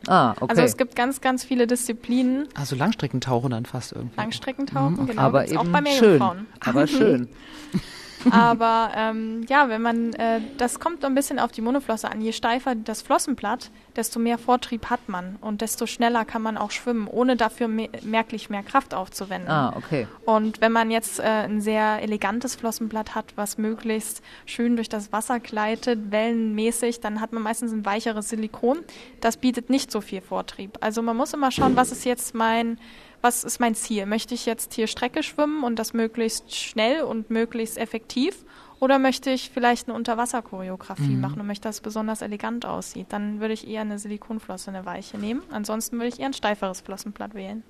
Ah, 0.07 0.31
okay. 0.39 0.45
Also 0.49 0.61
es 0.63 0.77
gibt 0.77 0.95
ganz, 0.95 1.21
ganz 1.21 1.43
viele 1.43 1.67
Disziplinen. 1.67 2.47
Also 2.55 2.75
Langstreckentauchen 2.75 3.51
dann 3.51 3.65
fast 3.65 3.93
irgendwie. 3.93 4.17
Langstreckentauchen, 4.17 5.07
genau. 5.07 5.21
aber 5.21 5.47
eben 5.47 5.57
auch 5.57 5.67
bei 5.67 5.83
schön. 5.91 5.99
Meerjungfrauen. 5.99 6.47
Aber 6.59 6.87
schön. 6.87 7.29
Aber 8.31 8.91
ähm, 8.95 9.45
ja, 9.49 9.69
wenn 9.69 9.81
man, 9.81 10.13
äh, 10.13 10.41
das 10.57 10.79
kommt 10.79 11.03
ein 11.03 11.15
bisschen 11.15 11.39
auf 11.39 11.51
die 11.51 11.61
Monoflosse 11.61 12.09
an. 12.09 12.21
Je 12.21 12.31
steifer 12.31 12.75
das 12.75 13.01
Flossenblatt, 13.01 13.71
desto 13.95 14.19
mehr 14.19 14.37
Vortrieb 14.37 14.89
hat 14.89 15.07
man 15.07 15.37
und 15.41 15.61
desto 15.61 15.85
schneller 15.85 16.25
kann 16.25 16.41
man 16.41 16.57
auch 16.57 16.71
schwimmen, 16.71 17.07
ohne 17.07 17.35
dafür 17.35 17.67
me 17.67 17.89
merklich 18.03 18.49
mehr 18.49 18.63
Kraft 18.63 18.93
aufzuwenden. 18.93 19.49
Ah, 19.49 19.73
okay. 19.75 20.07
Und 20.25 20.61
wenn 20.61 20.71
man 20.71 20.91
jetzt 20.91 21.19
äh, 21.19 21.23
ein 21.23 21.61
sehr 21.61 22.01
elegantes 22.01 22.55
Flossenblatt 22.55 23.15
hat, 23.15 23.33
was 23.35 23.57
möglichst 23.57 24.21
schön 24.45 24.75
durch 24.75 24.89
das 24.89 25.11
Wasser 25.11 25.39
gleitet, 25.39 26.11
wellenmäßig, 26.11 26.99
dann 26.99 27.21
hat 27.21 27.33
man 27.33 27.43
meistens 27.43 27.71
ein 27.71 27.85
weicheres 27.85 28.29
Silikon. 28.29 28.79
Das 29.19 29.37
bietet 29.37 29.69
nicht 29.69 29.91
so 29.91 30.01
viel 30.01 30.21
Vortrieb. 30.21 30.77
Also 30.81 31.01
man 31.01 31.17
muss 31.17 31.33
immer 31.33 31.51
schauen, 31.51 31.75
was 31.75 31.91
ist 31.91 32.05
jetzt 32.05 32.33
mein, 32.33 32.77
was 33.21 33.43
ist 33.43 33.59
mein 33.59 33.75
Ziel? 33.75 34.05
Möchte 34.05 34.33
ich 34.33 34.45
jetzt 34.45 34.73
hier 34.73 34.87
Strecke 34.87 35.23
schwimmen 35.23 35.63
und 35.63 35.77
das 35.77 35.93
möglichst 35.93 36.55
schnell 36.55 37.03
und 37.03 37.29
möglichst 37.29 37.77
effektiv? 37.77 38.43
Oder 38.79 38.97
möchte 38.97 39.29
ich 39.29 39.51
vielleicht 39.51 39.87
eine 39.87 39.95
Unterwasserchoreografie 39.95 41.15
machen 41.15 41.39
und 41.39 41.45
möchte, 41.45 41.67
dass 41.67 41.75
es 41.75 41.81
besonders 41.81 42.23
elegant 42.23 42.65
aussieht? 42.65 43.07
Dann 43.09 43.39
würde 43.39 43.53
ich 43.53 43.67
eher 43.67 43.81
eine 43.81 43.99
Silikonflosse, 43.99 44.71
eine 44.71 44.85
weiche 44.85 45.19
nehmen. 45.19 45.43
Ansonsten 45.51 45.97
würde 45.97 46.07
ich 46.07 46.19
eher 46.19 46.25
ein 46.27 46.33
steiferes 46.33 46.81
Flossenblatt 46.81 47.35
wählen. 47.35 47.61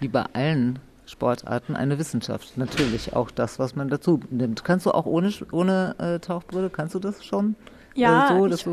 Wie 0.00 0.08
bei 0.08 0.24
allen 0.34 0.78
Sportarten 1.06 1.74
eine 1.74 1.98
Wissenschaft. 1.98 2.58
Natürlich 2.58 3.14
auch 3.16 3.30
das, 3.30 3.58
was 3.58 3.76
man 3.76 3.88
dazu 3.88 4.20
nimmt. 4.28 4.62
Kannst 4.62 4.84
du 4.84 4.90
auch 4.90 5.06
ohne, 5.06 5.32
ohne 5.52 5.94
äh, 5.98 6.18
Tauchbrille, 6.18 6.68
kannst 6.68 6.94
du 6.94 6.98
das 6.98 7.24
schon? 7.24 7.54
Ja, 7.94 8.34
äh, 8.34 8.38
so, 8.38 8.46
ich- 8.46 8.66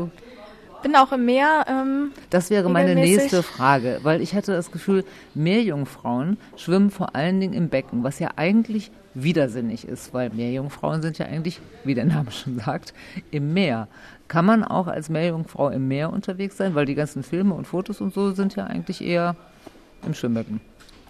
Bin 0.82 0.94
auch 0.96 1.12
im 1.12 1.24
Meer. 1.24 1.64
Ähm, 1.68 2.12
Das 2.30 2.50
wäre 2.50 2.70
meine 2.70 2.94
nächste 2.94 3.42
Frage, 3.42 4.00
weil 4.02 4.20
ich 4.20 4.34
hatte 4.34 4.52
das 4.52 4.70
Gefühl, 4.70 5.04
Meerjungfrauen 5.34 6.36
schwimmen 6.56 6.90
vor 6.90 7.14
allen 7.16 7.40
Dingen 7.40 7.54
im 7.54 7.68
Becken, 7.68 8.04
was 8.04 8.18
ja 8.18 8.30
eigentlich 8.36 8.90
widersinnig 9.14 9.88
ist, 9.88 10.12
weil 10.12 10.30
Meerjungfrauen 10.30 11.00
sind 11.02 11.18
ja 11.18 11.26
eigentlich, 11.26 11.60
wie 11.84 11.94
der 11.94 12.04
Name 12.04 12.30
schon 12.30 12.58
sagt, 12.58 12.92
im 13.30 13.54
Meer. 13.54 13.88
Kann 14.28 14.44
man 14.44 14.62
auch 14.62 14.86
als 14.86 15.08
Meerjungfrau 15.08 15.70
im 15.70 15.88
Meer 15.88 16.12
unterwegs 16.12 16.56
sein, 16.56 16.74
weil 16.74 16.84
die 16.86 16.94
ganzen 16.94 17.22
Filme 17.22 17.54
und 17.54 17.66
Fotos 17.66 18.00
und 18.00 18.12
so 18.12 18.32
sind 18.32 18.56
ja 18.56 18.64
eigentlich 18.64 19.02
eher 19.02 19.34
im 20.04 20.14
Schwimmbecken. 20.14 20.60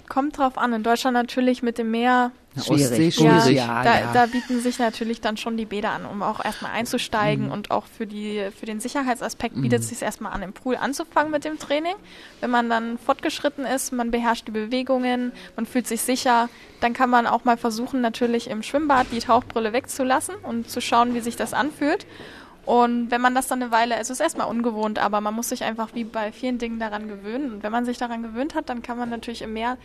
Kommt 0.09 0.39
drauf 0.39 0.57
an. 0.59 0.73
In 0.73 0.83
Deutschland 0.83 1.15
natürlich 1.15 1.63
mit 1.63 1.79
dem 1.79 1.91
Meer. 1.91 2.31
Ostsee 2.57 3.09
Ja, 3.09 3.41
schwierig. 3.43 3.59
ja, 3.59 3.83
da, 3.83 4.01
ja. 4.01 4.13
da 4.15 4.27
bieten 4.27 4.61
sich 4.61 4.79
natürlich 4.79 5.21
dann 5.21 5.37
schon 5.37 5.59
die 5.59 5.67
Bäder 5.67 5.91
an, 5.91 6.07
um 6.07 6.23
auch 6.23 6.43
erstmal 6.43 6.73
einzusteigen 6.73 7.51
und 7.51 7.71
auch 7.71 7.85
für, 7.87 8.07
die, 8.07 8.49
für 8.59 8.65
den 8.65 8.81
Sicherheitsaspekt 8.81 9.61
bietet 9.61 9.81
es 9.81 9.91
sich 9.91 10.01
erstmal 10.01 10.33
an, 10.33 10.43
im 10.43 10.55
Pool 10.55 10.77
anzufangen 10.77 11.31
mit 11.31 11.45
dem 11.45 11.59
Training. 11.59 11.97
Wenn 12.41 12.51
man 12.51 12.71
dann 12.71 12.97
fortgeschritten 12.97 13.67
ist, 13.67 13.93
man 13.93 14.11
beherrscht 14.11 14.47
die 14.49 14.53
Bewegungen, 14.53 15.33
man 15.55 15.67
fühlt 15.67 15.87
sich 15.87 16.01
sicher, 16.01 16.49
dann 16.81 16.95
kann 16.95 17.11
man 17.11 17.27
auch 17.27 17.45
mal 17.45 17.59
versuchen, 17.59 18.01
natürlich 18.01 18.49
im 18.49 18.63
Schwimmbad 18.63 19.09
die 19.13 19.19
Tauchbrille 19.19 19.75
wegzulassen 19.75 20.35
und 20.37 20.71
zu 20.71 20.81
schauen, 20.81 21.15
wie 21.15 21.21
sich 21.21 21.37
das 21.37 21.53
anfühlt. 21.53 22.07
Und 22.67 23.11
wenn 23.11 23.21
man 23.21 23.35
das 23.35 23.47
dann 23.47 23.63
eine 23.63 23.71
Weile, 23.71 23.95
also 23.97 24.13
es 24.13 24.19
ist 24.19 24.25
erstmal 24.25 24.49
ungewohnt, 24.49 24.99
aber 24.99 25.21
man 25.21 25.35
muss 25.35 25.49
sich 25.49 25.65
einfach 25.65 25.95
wie 25.95 26.05
bei 26.05 26.33
vielen 26.33 26.59
Dingen 26.59 26.79
daran 26.79 27.09
gewöhnen. 27.09 27.53
Und 27.53 27.63
wenn 27.63 27.73
man 27.73 27.85
sich 27.85 27.97
daran 27.97 28.23
gewöhnt 28.23 28.55
hat, 28.55 28.69
dann 28.69 28.83
kann 28.83 28.99
man 28.99 29.09
natürlich 29.09 29.43
im 29.43 29.53
Meer 29.53 29.79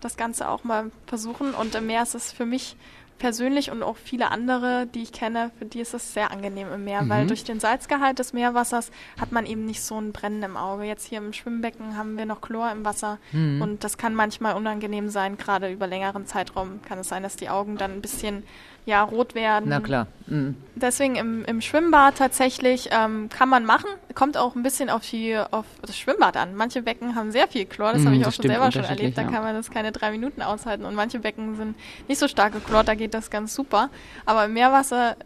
das 0.00 0.16
Ganze 0.16 0.48
auch 0.48 0.64
mal 0.64 0.90
versuchen. 1.06 1.52
Und 1.52 1.74
im 1.74 1.86
Meer 1.86 2.02
ist 2.02 2.14
es 2.14 2.32
für 2.32 2.46
mich 2.46 2.76
persönlich 3.18 3.70
und 3.70 3.82
auch 3.82 3.96
viele 3.96 4.30
andere, 4.30 4.86
die 4.86 5.02
ich 5.02 5.12
kenne, 5.12 5.50
für 5.58 5.64
die 5.64 5.80
ist 5.80 5.92
es 5.92 6.14
sehr 6.14 6.30
angenehm 6.30 6.72
im 6.72 6.84
Meer, 6.84 7.08
weil 7.08 7.26
durch 7.26 7.44
den 7.44 7.60
Salzgehalt 7.60 8.18
des 8.18 8.32
Meerwassers 8.32 8.90
hat 9.20 9.32
man 9.32 9.44
eben 9.44 9.64
nicht 9.64 9.82
so 9.82 10.00
ein 10.00 10.12
Brennen 10.12 10.42
im 10.42 10.56
Auge. 10.56 10.84
Jetzt 10.84 11.04
hier 11.04 11.18
im 11.18 11.32
Schwimmbecken 11.32 11.96
haben 11.96 12.16
wir 12.16 12.26
noch 12.26 12.40
Chlor 12.40 12.70
im 12.70 12.84
Wasser 12.84 13.18
und 13.32 13.78
das 13.82 13.98
kann 13.98 14.14
manchmal 14.14 14.54
unangenehm 14.54 15.08
sein, 15.08 15.36
gerade 15.36 15.70
über 15.70 15.86
längeren 15.86 16.26
Zeitraum 16.26 16.80
kann 16.82 17.00
es 17.00 17.08
sein, 17.08 17.22
dass 17.22 17.36
die 17.36 17.48
Augen 17.50 17.76
dann 17.76 17.92
ein 17.92 18.02
bisschen 18.02 18.44
ja, 18.86 19.02
rot 19.02 19.34
werden. 19.34 19.68
Na 19.68 19.80
klar. 19.80 20.06
Mhm. 20.26 20.56
Deswegen 20.74 21.16
im, 21.16 21.44
im 21.44 21.60
Schwimmbad 21.60 22.16
tatsächlich 22.16 22.88
ähm, 22.90 23.28
kann 23.28 23.48
man 23.48 23.64
machen. 23.64 23.88
Kommt 24.14 24.36
auch 24.36 24.56
ein 24.56 24.62
bisschen 24.62 24.88
auf, 24.88 25.02
die, 25.08 25.36
auf 25.36 25.66
das 25.82 25.98
Schwimmbad 25.98 26.36
an. 26.36 26.54
Manche 26.54 26.82
Becken 26.82 27.14
haben 27.14 27.30
sehr 27.30 27.48
viel 27.48 27.66
Chlor, 27.66 27.92
das 27.92 28.02
Mm, 28.02 28.06
habe 28.06 28.16
ich 28.16 28.26
auch 28.26 28.32
schon 28.32 28.46
selber 28.46 28.72
schon 28.72 28.84
erlebt. 28.84 29.18
Da 29.18 29.22
ja. 29.22 29.28
kann 29.28 29.42
man 29.42 29.54
das 29.54 29.70
keine 29.70 29.92
drei 29.92 30.10
Minuten 30.10 30.40
aushalten. 30.40 30.84
Und 30.84 30.94
manche 30.94 31.18
Becken 31.18 31.56
sind 31.56 31.76
nicht 32.08 32.18
so 32.18 32.28
stark 32.28 32.54
gechlort, 32.54 32.88
da 32.88 32.94
geht 32.94 33.12
das 33.12 33.30
ganz 33.30 33.54
super. 33.54 33.90
Aber 34.24 34.46
im 34.46 34.54
Meerwasser, 34.54 35.16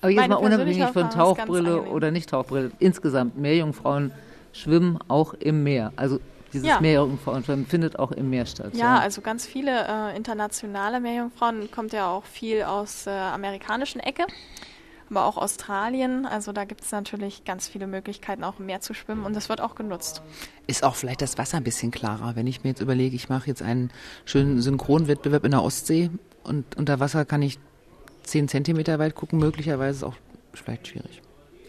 Aber 0.00 0.10
jetzt 0.10 0.28
mal 0.28 0.36
unabhängig 0.36 0.84
von 0.88 1.10
Tauchbrille 1.10 1.82
oder 1.82 2.10
nicht 2.10 2.28
Tauchbrille, 2.30 2.72
insgesamt 2.78 3.38
Meerjungfrauen 3.38 4.12
schwimmen 4.52 4.98
auch 5.08 5.34
im 5.34 5.62
Meer. 5.62 5.92
Also 5.96 6.20
dieses 6.52 6.68
Ja. 6.68 6.80
Meerjungfrauenschwimmen 6.80 7.66
findet 7.66 7.98
auch 7.98 8.12
im 8.12 8.30
Meer 8.30 8.46
statt. 8.46 8.74
ja, 8.74 8.98
also 8.98 9.20
ganz 9.20 9.46
viele 9.46 9.86
äh, 9.86 10.16
internationale 10.16 11.00
Meerjungfrauen, 11.00 11.70
kommt 11.70 11.92
ja 11.92 12.10
auch 12.10 12.24
viel 12.24 12.62
aus 12.62 13.04
der 13.04 13.32
amerikanischen 13.32 14.00
Ecke. 14.00 14.26
Aber 15.10 15.24
auch 15.24 15.38
Australien, 15.38 16.26
also 16.26 16.52
da 16.52 16.64
gibt 16.64 16.82
es 16.82 16.92
natürlich 16.92 17.44
ganz 17.44 17.66
viele 17.66 17.86
Möglichkeiten, 17.86 18.44
auch 18.44 18.58
im 18.58 18.66
Meer 18.66 18.82
zu 18.82 18.92
schwimmen 18.92 19.24
und 19.24 19.34
das 19.34 19.48
wird 19.48 19.62
auch 19.62 19.74
genutzt. 19.74 20.20
Ist 20.66 20.84
auch 20.84 20.96
vielleicht 20.96 21.22
das 21.22 21.38
Wasser 21.38 21.56
ein 21.56 21.64
bisschen 21.64 21.90
klarer, 21.90 22.36
wenn 22.36 22.46
ich 22.46 22.62
mir 22.62 22.70
jetzt 22.70 22.82
überlege, 22.82 23.16
ich 23.16 23.30
mache 23.30 23.46
jetzt 23.46 23.62
einen 23.62 23.90
schönen 24.26 24.60
Synchronwettbewerb 24.60 25.44
in 25.44 25.52
der 25.52 25.62
Ostsee 25.62 26.10
und 26.44 26.76
unter 26.76 27.00
Wasser 27.00 27.24
kann 27.24 27.40
ich 27.40 27.58
10 28.24 28.48
Zentimeter 28.48 28.98
weit 28.98 29.14
gucken, 29.14 29.38
möglicherweise 29.38 29.96
ist 29.98 30.04
auch 30.04 30.14
vielleicht 30.52 30.88
schwierig. 30.88 31.22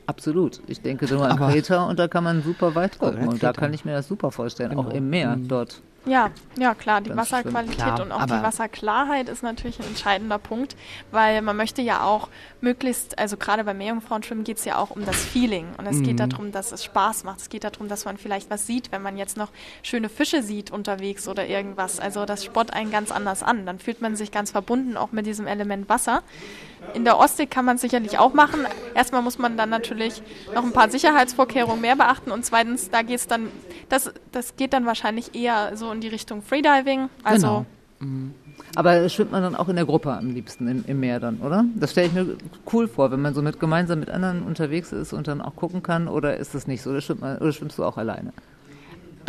Absolut. 0.09 0.59
Ich 0.67 0.81
denke 0.81 1.05
nur 1.05 1.23
an 1.25 1.31
Aber- 1.33 1.51
Kreta 1.51 1.83
und 1.85 1.99
da 1.99 2.07
kann 2.07 2.23
man 2.23 2.41
super 2.41 2.73
weit 2.73 2.97
gucken. 2.97 3.27
Und 3.27 3.43
da 3.43 3.53
kann 3.53 3.73
ich 3.73 3.85
mir 3.85 3.91
das 3.93 4.07
super 4.07 4.31
vorstellen, 4.31 4.71
auch 4.77 4.85
Genau. 4.85 4.95
im 4.95 5.09
Meer 5.09 5.35
Mhm. 5.35 5.47
dort. 5.47 5.81
Ja, 6.05 6.31
ja 6.57 6.73
klar, 6.75 7.01
die 7.01 7.09
Ganz 7.09 7.29
Wasserqualität 7.29 7.75
Klar, 7.77 8.01
und 8.01 8.11
auch 8.13 8.21
aber- 8.21 8.37
die 8.37 8.41
Wasserklarheit 8.43 9.27
ist 9.27 9.43
natürlich 9.43 9.79
ein 9.79 9.85
entscheidender 9.85 10.39
Punkt, 10.39 10.77
weil 11.11 11.41
man 11.41 11.57
möchte 11.57 11.81
ja 11.81 12.03
auch 12.03 12.29
möglichst, 12.61 13.19
also 13.19 13.35
gerade 13.35 13.65
beim 13.65 13.77
Meerjungfrauenschwimmen 13.77 14.45
geht 14.45 14.57
es 14.57 14.65
ja 14.65 14.77
auch 14.77 14.91
um 14.91 15.05
das 15.05 15.17
Feeling 15.17 15.67
und 15.77 15.85
es 15.87 15.97
Mhm. 15.97 16.03
geht 16.03 16.19
darum, 16.21 16.51
dass 16.53 16.71
es 16.71 16.85
Spaß 16.85 17.25
macht. 17.25 17.41
Es 17.41 17.49
geht 17.49 17.65
darum, 17.65 17.89
dass 17.89 18.05
man 18.05 18.17
vielleicht 18.17 18.49
was 18.49 18.65
sieht, 18.65 18.91
wenn 18.93 19.01
man 19.01 19.17
jetzt 19.17 19.35
noch 19.35 19.49
schöne 19.83 20.07
Fische 20.07 20.41
sieht 20.41 20.71
unterwegs 20.71 21.27
oder 21.27 21.45
irgendwas. 21.45 21.99
Also 21.99 22.25
das 22.25 22.45
spott 22.45 22.71
einen 22.73 22.91
ganz 22.91 23.11
anders 23.11 23.43
an. 23.43 23.65
Dann 23.65 23.77
fühlt 23.77 24.01
man 24.01 24.15
sich 24.15 24.31
ganz 24.31 24.51
verbunden 24.51 24.95
auch 24.95 25.11
mit 25.11 25.25
diesem 25.25 25.47
Element 25.47 25.89
Wasser. 25.89 26.23
In 26.93 27.05
der 27.05 27.17
Ostsee 27.17 27.45
kann 27.45 27.65
man 27.65 27.75
es 27.75 27.81
sicherlich 27.81 28.17
auch 28.17 28.33
machen. 28.33 28.61
Erstmal 28.95 29.21
muss 29.21 29.37
man 29.37 29.57
dann 29.57 29.69
natürlich 29.69 30.21
noch 30.53 30.63
ein 30.63 30.73
paar 30.73 30.89
Sicherheitsvorkehrungen 30.89 31.81
mehr 31.81 31.95
beachten 31.95 32.31
und 32.31 32.45
zweitens, 32.45 32.89
da 32.89 33.01
geht 33.01 33.17
es 33.17 33.27
dann, 33.27 33.47
das, 33.89 34.11
das 34.31 34.55
geht 34.55 34.73
dann 34.73 34.85
wahrscheinlich 34.85 35.35
eher 35.35 35.75
so 35.75 35.91
in 35.91 36.01
die 36.01 36.07
Richtung 36.07 36.41
Freediving. 36.41 37.09
Also 37.23 37.65
Genau. 37.99 38.31
Aber 38.75 39.09
schwimmt 39.09 39.31
man 39.31 39.43
dann 39.43 39.55
auch 39.55 39.67
in 39.67 39.75
der 39.75 39.85
Gruppe 39.85 40.13
am 40.13 40.29
liebsten 40.29 40.67
im, 40.67 40.83
im 40.87 40.99
Meer 40.99 41.19
dann, 41.19 41.37
oder? 41.37 41.65
Das 41.75 41.91
stelle 41.91 42.07
ich 42.07 42.13
mir 42.13 42.37
cool 42.71 42.87
vor, 42.87 43.11
wenn 43.11 43.21
man 43.21 43.33
so 43.33 43.41
mit 43.41 43.59
gemeinsam 43.59 43.99
mit 43.99 44.09
anderen 44.09 44.43
unterwegs 44.43 44.91
ist 44.91 45.11
und 45.11 45.27
dann 45.27 45.41
auch 45.41 45.55
gucken 45.55 45.83
kann, 45.83 46.07
oder 46.07 46.37
ist 46.37 46.55
das 46.55 46.67
nicht 46.67 46.81
so? 46.81 46.91
Oder, 46.91 47.01
man, 47.19 47.37
oder 47.39 47.51
schwimmst 47.51 47.77
du 47.77 47.83
auch 47.83 47.97
alleine? 47.97 48.31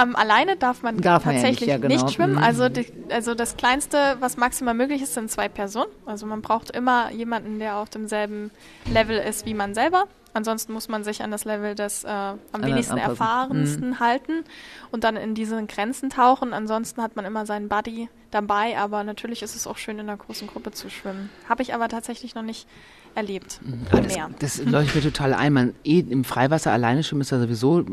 Ähm, 0.03 0.17
alleine 0.17 0.57
darf 0.57 0.83
man 0.83 0.99
Darf 1.01 1.25
man 1.25 1.35
ja 1.37 1.43
tatsächlich 1.43 1.69
nicht, 1.69 1.83
nicht, 1.83 1.93
ja, 1.93 1.99
genau. 1.99 2.09
schwimmen. 2.09 2.35
Mhm. 2.35 2.43
Also, 2.43 2.69
die, 2.69 2.87
also 3.11 3.35
das 3.35 3.57
Kleinste, 3.57 4.17
was 4.21 4.37
maximal 4.37 4.75
möglich 4.75 5.03
ist, 5.03 5.15
sind 5.15 5.31
zwei 5.31 5.49
Personen. 5.49 5.91
Also 6.07 6.27
man 6.27 6.43
braucht 6.43 6.71
immer 6.71 7.11
jemanden, 7.11 7.59
der 7.59 7.77
auf 7.77 7.91
demselben 7.91 8.51
Level 8.91 9.19
ist 9.19 9.47
wie 9.47 9.55
man 9.55 9.75
selber. 9.75 10.05
Ansonsten 10.33 10.73
muss 10.73 10.89
man 10.89 11.03
sich 11.03 11.23
an 11.23 11.31
das 11.31 11.45
Level 11.45 11.75
des 11.75 12.05
äh, 12.05 12.09
am 12.09 12.39
wenigsten 12.63 12.93
anpassen. 12.93 13.11
erfahrensten 13.11 14.01
halten 14.01 14.45
und 14.93 15.03
dann 15.03 15.17
in 15.17 15.35
diese 15.35 15.65
Grenzen 15.67 16.09
tauchen. 16.11 16.53
Ansonsten 16.53 17.03
hat 17.03 17.17
man 17.17 17.25
immer 17.25 17.47
seinen 17.47 17.69
Buddy 17.69 18.09
dabei, 18.31 18.79
aber 18.79 19.03
natürlich 19.03 19.43
ist 19.43 19.57
es 19.57 19.67
auch 19.67 19.77
schön, 19.77 19.99
in 19.99 20.09
einer 20.09 20.17
großen 20.17 20.47
Gruppe 20.47 20.71
zu 20.71 20.89
schwimmen. 20.89 21.31
Habe 21.49 21.63
ich 21.63 21.75
aber 21.75 21.89
tatsächlich 21.89 22.37
noch 22.37 22.43
nicht 22.43 22.69
erlebt. 23.15 23.61
Ah, 23.91 23.97
Im 23.99 24.05
das, 24.39 24.57
das 24.59 24.65
leuchtet 24.67 24.97
mir 25.05 25.11
total 25.13 25.35
ein. 25.35 25.53
Man, 25.53 25.75
eh, 25.85 26.01
Im 26.01 26.25
Freiwasser 26.25 26.73
alleine 26.73 27.03
schwimmen 27.03 27.21
ist 27.23 27.31
ja 27.31 27.39
sowieso 27.41 27.85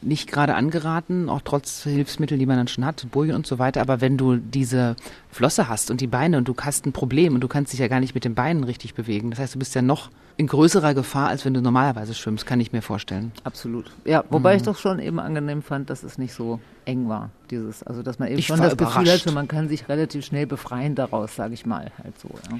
nicht 0.00 0.30
gerade 0.30 0.54
angeraten, 0.54 1.28
auch 1.28 1.40
trotz 1.44 1.82
Hilfsmitteln, 1.84 2.38
die 2.38 2.46
man 2.46 2.56
dann 2.56 2.68
schon 2.68 2.84
hat, 2.84 3.06
Bojen 3.10 3.34
und 3.34 3.46
so 3.46 3.58
weiter. 3.58 3.80
Aber 3.80 4.00
wenn 4.00 4.16
du 4.16 4.36
diese 4.36 4.96
Flosse 5.30 5.68
hast 5.68 5.90
und 5.90 6.00
die 6.00 6.06
Beine 6.06 6.38
und 6.38 6.48
du 6.48 6.54
hast 6.60 6.86
ein 6.86 6.92
Problem 6.92 7.34
und 7.34 7.40
du 7.40 7.48
kannst 7.48 7.72
dich 7.72 7.80
ja 7.80 7.88
gar 7.88 8.00
nicht 8.00 8.14
mit 8.14 8.24
den 8.24 8.34
Beinen 8.34 8.64
richtig 8.64 8.94
bewegen, 8.94 9.30
das 9.30 9.38
heißt, 9.38 9.54
du 9.54 9.58
bist 9.58 9.74
ja 9.74 9.82
noch 9.82 10.10
in 10.38 10.46
größerer 10.46 10.94
Gefahr, 10.94 11.28
als 11.28 11.44
wenn 11.44 11.52
du 11.52 11.60
normalerweise 11.60 12.14
schwimmst, 12.14 12.46
kann 12.46 12.58
ich 12.58 12.72
mir 12.72 12.80
vorstellen. 12.80 13.32
Absolut. 13.44 13.90
Ja, 14.06 14.24
wobei 14.30 14.52
Mhm. 14.54 14.56
ich 14.56 14.62
doch 14.62 14.78
schon 14.78 14.98
eben 14.98 15.20
angenehm 15.20 15.62
fand, 15.62 15.90
dass 15.90 16.02
es 16.02 16.16
nicht 16.16 16.32
so 16.32 16.58
eng 16.86 17.08
war. 17.08 17.30
Dieses, 17.50 17.82
also 17.82 18.02
dass 18.02 18.18
man 18.18 18.28
eben 18.28 18.38
Ich 18.38 18.46
schon 18.46 18.58
das 18.58 18.76
Gefühl 18.76 19.02
überrascht. 19.02 19.26
hatte, 19.26 19.34
man 19.34 19.46
kann 19.46 19.68
sich 19.68 19.88
relativ 19.90 20.24
schnell 20.24 20.46
befreien 20.46 20.94
daraus, 20.94 21.36
sage 21.36 21.52
ich 21.54 21.66
mal, 21.66 21.92
halt 22.02 22.18
so. 22.18 22.30
Ja. 22.50 22.58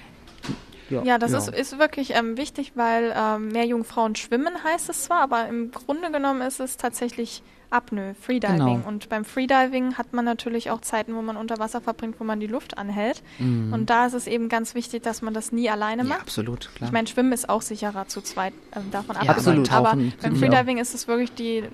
Ja, 1.04 1.18
das 1.18 1.32
Ja. 1.32 1.38
Ist, 1.38 1.48
ist 1.48 1.78
wirklich 1.78 2.14
ähm, 2.14 2.36
wichtig, 2.36 2.72
weil 2.74 3.14
ähm, 3.16 3.48
mehr 3.48 3.64
Jungfrauen 3.64 4.14
schwimmen 4.14 4.52
heißt 4.62 4.88
es 4.90 5.04
zwar, 5.04 5.20
aber 5.20 5.48
im 5.48 5.70
Grunde 5.70 6.10
genommen 6.10 6.42
ist 6.42 6.60
es 6.60 6.76
tatsächlich 6.76 7.42
Apnoe, 7.72 8.14
Freediving. 8.20 8.58
Genau. 8.58 8.80
Und 8.86 9.08
beim 9.08 9.24
Freediving 9.24 9.96
hat 9.96 10.12
man 10.12 10.26
natürlich 10.26 10.70
auch 10.70 10.82
Zeiten, 10.82 11.14
wo 11.14 11.22
man 11.22 11.36
unter 11.38 11.58
Wasser 11.58 11.80
verbringt, 11.80 12.16
wo 12.20 12.24
man 12.24 12.38
die 12.38 12.46
Luft 12.46 12.76
anhält. 12.76 13.22
Mhm. 13.38 13.72
Und 13.72 13.88
da 13.88 14.06
ist 14.06 14.12
es 14.12 14.26
eben 14.26 14.50
ganz 14.50 14.74
wichtig, 14.74 15.02
dass 15.02 15.22
man 15.22 15.32
das 15.32 15.52
nie 15.52 15.70
alleine 15.70 16.02
ja, 16.02 16.08
macht. 16.10 16.20
absolut, 16.20 16.70
klar. 16.74 16.88
Ich 16.88 16.92
meine, 16.92 17.08
Schwimmen 17.08 17.32
ist 17.32 17.48
auch 17.48 17.62
sicherer 17.62 18.06
zu 18.08 18.20
zweit, 18.20 18.52
ähm, 18.76 18.90
davon 18.90 19.16
ab. 19.16 19.24
Ja, 19.24 19.30
Absolut. 19.30 19.72
Aber 19.72 19.90
Tauchen 19.90 20.12
beim 20.20 20.36
Freediving 20.36 20.78
ist 20.78 20.94
es 20.94 21.08
wirklich 21.08 21.32
die 21.32 21.64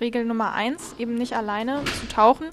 Regel 0.00 0.24
Nummer 0.24 0.52
eins, 0.52 0.94
eben 0.98 1.14
nicht 1.16 1.34
alleine 1.34 1.82
zu 2.00 2.06
tauchen. 2.08 2.46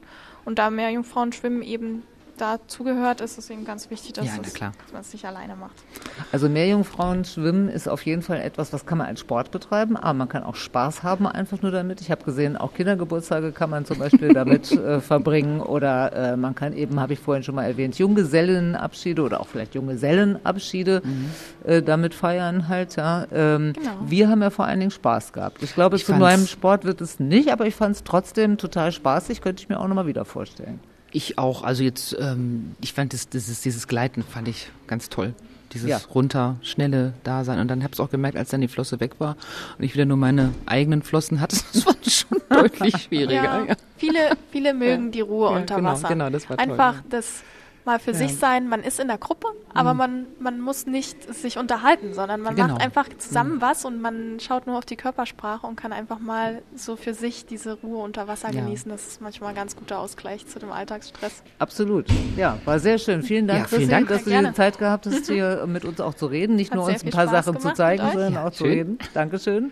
Und 0.46 0.58
da 0.58 0.72
mehr 0.72 0.90
Jungfrauen 0.90 1.32
schwimmen 1.32 1.62
eben 1.62 2.04
dazugehört, 2.42 3.22
ist 3.22 3.38
es 3.38 3.50
eben 3.50 3.66
ganz 3.66 3.90
wichtig, 3.90 4.14
dass, 4.14 4.26
Ja, 4.26 4.34
na 4.38 4.42
es- 4.48 4.54
dass 4.54 4.62
man 4.94 5.02
es 5.02 5.14
nicht 5.14 5.26
alleine 5.26 5.56
macht. 5.56 5.76
Also 6.32 6.50
Meerjungfrauen 6.50 7.26
schwimmen 7.26 7.70
ist 7.70 7.88
auf 7.88 8.04
jeden 8.06 8.22
Fall 8.22 8.40
etwas, 8.42 8.72
was 8.74 8.86
kann 8.86 8.98
man 9.00 9.08
als 9.08 9.20
Sport 9.20 9.52
betreiben, 9.52 9.98
aber 9.98 10.14
man 10.14 10.30
kann 10.30 10.44
auch 10.44 10.56
Spaß 10.56 11.04
haben 11.04 11.28
einfach 11.28 11.62
nur 11.62 11.72
damit. 11.72 12.02
Ich 12.02 12.12
habe 12.12 12.24
gesehen, 12.24 12.58
auch 12.58 12.74
Kindergeburtstage 12.74 13.52
kann 13.52 13.70
man 13.70 13.86
zum 13.86 14.00
Beispiel 14.00 14.34
damit 14.34 14.72
äh, 14.72 15.00
verbringen 15.02 15.62
oder 15.62 16.14
äh, 16.34 16.38
man 16.38 16.56
kann 16.56 16.74
eben, 16.74 17.00
habe 17.00 17.14
ich 17.14 17.20
vorhin 17.20 17.44
schon 17.44 17.56
mal 17.56 17.66
erwähnt, 17.66 17.98
Junggesellenabschiede 18.00 19.22
oder 19.22 19.40
auch 19.42 19.48
vielleicht 19.48 19.76
Junggesellenabschiede 19.76 21.02
äh, 21.66 21.82
damit 21.82 22.14
feiern 22.14 22.68
halt. 22.68 22.96
Ja. 22.96 23.26
Ähm, 23.32 23.74
Genau. 23.74 23.92
Wir 24.06 24.30
haben 24.30 24.42
ja 24.42 24.50
vor 24.50 24.66
allen 24.66 24.80
Dingen 24.80 24.92
Spaß 24.92 25.34
gehabt. 25.34 25.62
Ich 25.64 25.74
glaube, 25.74 25.96
Ich 25.98 26.06
zu 26.06 26.14
meinem 26.14 26.46
Sport 26.48 26.86
wird 26.86 27.02
es 27.02 27.20
nicht, 27.20 27.52
aber 27.52 27.66
ich 27.66 27.76
fand 27.76 27.96
es 27.96 28.04
trotzdem 28.04 28.58
total 28.58 28.92
spaßig, 28.92 29.42
könnte 29.42 29.62
ich 29.62 29.70
mir 29.70 29.80
auch 29.80 29.88
nochmal 29.88 30.08
wieder 30.08 30.26
vorstellen. 30.26 30.80
Ich 31.12 31.38
auch, 31.38 31.64
also 31.64 31.84
jetzt, 31.84 32.16
ähm, 32.20 32.76
ich 32.82 32.94
fand 32.94 33.14
das, 33.14 33.26
ist, 33.34 33.66
dieses 33.66 33.88
Gleiten 33.88 34.24
fand 34.24 34.48
ich 34.48 34.70
ganz 34.88 35.10
toll. 35.10 35.34
Dieses 35.74 35.88
Ja. 35.88 36.00
runter, 36.16 36.56
schnelle 36.64 37.14
Dasein. 37.24 37.60
Und 37.60 37.68
dann 37.68 37.84
hab's 37.84 38.00
auch 38.00 38.10
gemerkt, 38.10 38.36
als 38.38 38.50
dann 38.50 38.62
die 38.62 38.68
Flosse 38.68 39.00
weg 39.00 39.20
war 39.20 39.36
und 39.78 39.84
ich 39.84 39.94
wieder 39.94 40.06
nur 40.06 40.18
meine 40.18 40.52
eigenen 40.66 41.04
Flossen 41.04 41.40
hatte, 41.42 41.58
das 41.74 41.86
war 41.86 41.96
schon 42.08 42.40
deutlich 42.50 42.98
schwieriger. 43.04 43.66
Ja, 43.68 43.76
viele, 43.98 44.32
viele 44.52 44.74
mögen 44.74 45.12
die 45.12 45.22
Ruhe 45.22 45.52
Ja, 45.52 45.58
unter 45.58 45.76
genau, 45.76 45.92
Wasser. 45.92 46.08
genau, 46.08 46.30
das 46.32 46.50
war 46.50 46.58
toll, 46.58 46.72
Einfach 46.72 46.96
ja. 46.96 47.04
das 47.10 47.44
mal 47.90 48.00
für 48.00 48.12
Ja. 48.12 48.18
Mhm. 48.18 48.28
sich 48.28 48.38
sein. 48.38 48.68
Man 48.70 48.84
ist 48.84 49.00
in 49.00 49.08
der 49.08 49.18
Gruppe, 49.18 49.48
aber 49.74 49.94
man, 49.94 50.28
man 50.40 50.60
muss 50.62 50.86
nicht 50.86 51.34
sich 51.34 51.58
unterhalten, 51.58 52.14
sondern 52.14 52.42
man 52.42 52.56
Genau. 52.56 52.70
macht 52.74 52.82
einfach 52.82 53.08
zusammen 53.18 53.62
was 53.62 53.86
und 53.86 54.02
man 54.02 54.40
schaut 54.40 54.68
nur 54.68 54.78
auf 54.78 54.86
die 54.86 54.96
Körpersprache 54.96 55.66
und 55.68 55.76
kann 55.76 55.92
einfach 55.94 56.20
mal 56.20 56.62
so 56.76 56.96
für 56.96 57.14
sich 57.14 57.46
diese 57.46 57.74
Ruhe 57.82 58.04
unter 58.04 58.28
Wasser 58.28 58.52
Ja. 58.52 58.62
genießen. 58.62 58.90
Das 58.92 59.08
ist 59.08 59.22
manchmal 59.22 59.50
ein 59.50 59.56
ganz 59.56 59.76
guter 59.76 60.00
Ausgleich 60.00 60.46
zu 60.48 60.60
dem 60.60 60.72
Alltagsstress. 60.72 61.44
Absolut. 61.60 62.06
Ja, 62.38 62.58
war 62.66 62.80
sehr 62.80 62.98
schön. 62.98 63.24
Vielen 63.24 63.48
Dank, 63.48 63.62
Ja, 63.62 63.66
vielen 63.68 63.80
Chrissy, 63.82 63.92
Dank. 63.92 64.08
dass 64.10 64.24
du 64.24 64.30
die. 64.30 64.54
Zeit 64.54 64.78
gehabt 64.78 65.06
hast, 65.06 65.28
hier 65.30 65.66
mit 65.68 65.86
uns 65.86 66.00
auch 66.02 66.14
zu 66.14 66.26
reden. 66.28 66.56
Nicht 66.56 66.72
Hat 66.72 66.76
nur 66.78 66.86
uns 66.86 67.04
ein 67.04 67.10
paar 67.12 67.28
Spaß 67.28 67.46
Sachen 67.46 67.60
zu 67.60 67.74
zeigen, 67.74 68.04
sondern 68.12 68.34
Ja, 68.34 68.48
auch 68.48 68.52
zu 68.52 68.64
reden. 68.66 68.98
Dankeschön. 69.14 69.72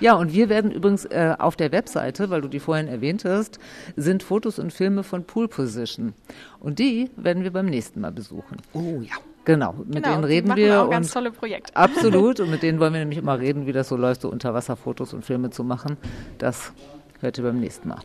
Ja, 0.00 0.14
und 0.14 0.32
wir 0.32 0.48
werden 0.48 0.70
übrigens 0.70 1.04
äh, 1.06 1.34
auf 1.38 1.56
der 1.56 1.72
Webseite, 1.72 2.28
weil 2.30 2.42
du 2.42 2.48
die 2.48 2.60
vorhin 2.60 2.88
erwähnt 2.88 3.24
hast, 3.24 3.58
sind 3.96 4.22
Fotos 4.22 4.58
und 4.58 4.72
Filme 4.72 5.02
von 5.02 5.24
Pool 5.24 5.48
Position. 5.48 6.12
Und 6.60 6.78
die 6.78 7.10
werden 7.16 7.44
wir 7.44 7.52
beim 7.52 7.66
nächsten 7.66 8.00
Mal 8.00 8.12
besuchen. 8.12 8.58
Oh 8.72 9.00
ja. 9.00 9.14
Genau, 9.46 9.74
mit 9.74 9.94
genau, 9.94 10.08
denen 10.08 10.24
reden 10.24 10.48
machen 10.48 10.58
wir 10.58 10.82
auch 10.82 10.90
ganz 10.90 11.06
und 11.06 11.12
tolle 11.14 11.30
Projekte. 11.30 11.76
absolut 11.76 12.40
und 12.40 12.50
mit 12.50 12.64
denen 12.64 12.80
wollen 12.80 12.92
wir 12.92 12.98
nämlich 12.98 13.18
immer 13.18 13.38
reden, 13.38 13.66
wie 13.66 13.72
das 13.72 13.88
so 13.88 13.96
läuft, 13.96 14.22
so 14.22 14.28
Unterwasserfotos 14.28 15.14
und 15.14 15.24
Filme 15.24 15.50
zu 15.50 15.62
machen. 15.62 15.96
Das 16.38 16.72
hört 17.20 17.38
ihr 17.38 17.44
beim 17.44 17.60
nächsten 17.60 17.88
Mal. 17.88 18.00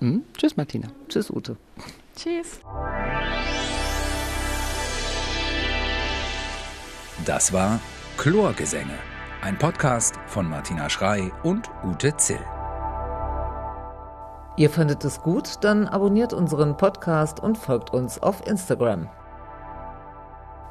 Hm? 0.00 0.24
Tschüss, 0.36 0.58
Martina. 0.58 0.88
Tschüss, 1.08 1.30
Ute. 1.30 1.56
Tschüss. 2.14 2.60
Das 7.24 7.52
war 7.54 7.80
Chlorgesänge, 8.18 8.98
ein 9.44 9.58
Podcast 9.58 10.18
von 10.26 10.48
Martina 10.48 10.88
Schrei 10.88 11.30
und 11.42 11.70
Ute 11.84 12.16
Zill. 12.16 12.40
Ihr 14.56 14.70
findet 14.70 15.04
es 15.04 15.20
gut? 15.20 15.62
Dann 15.62 15.86
abonniert 15.86 16.32
unseren 16.32 16.78
Podcast 16.78 17.40
und 17.40 17.58
folgt 17.58 17.92
uns 17.92 18.22
auf 18.22 18.46
Instagram. 18.46 19.10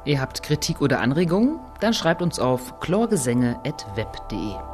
Ihr 0.04 0.20
habt 0.20 0.42
Kritik 0.42 0.80
oder 0.80 1.00
Anregungen? 1.00 1.60
Dann 1.78 1.94
schreibt 1.94 2.20
uns 2.20 2.40
auf 2.40 2.80
chlorgesänge.web.de. 2.80 4.73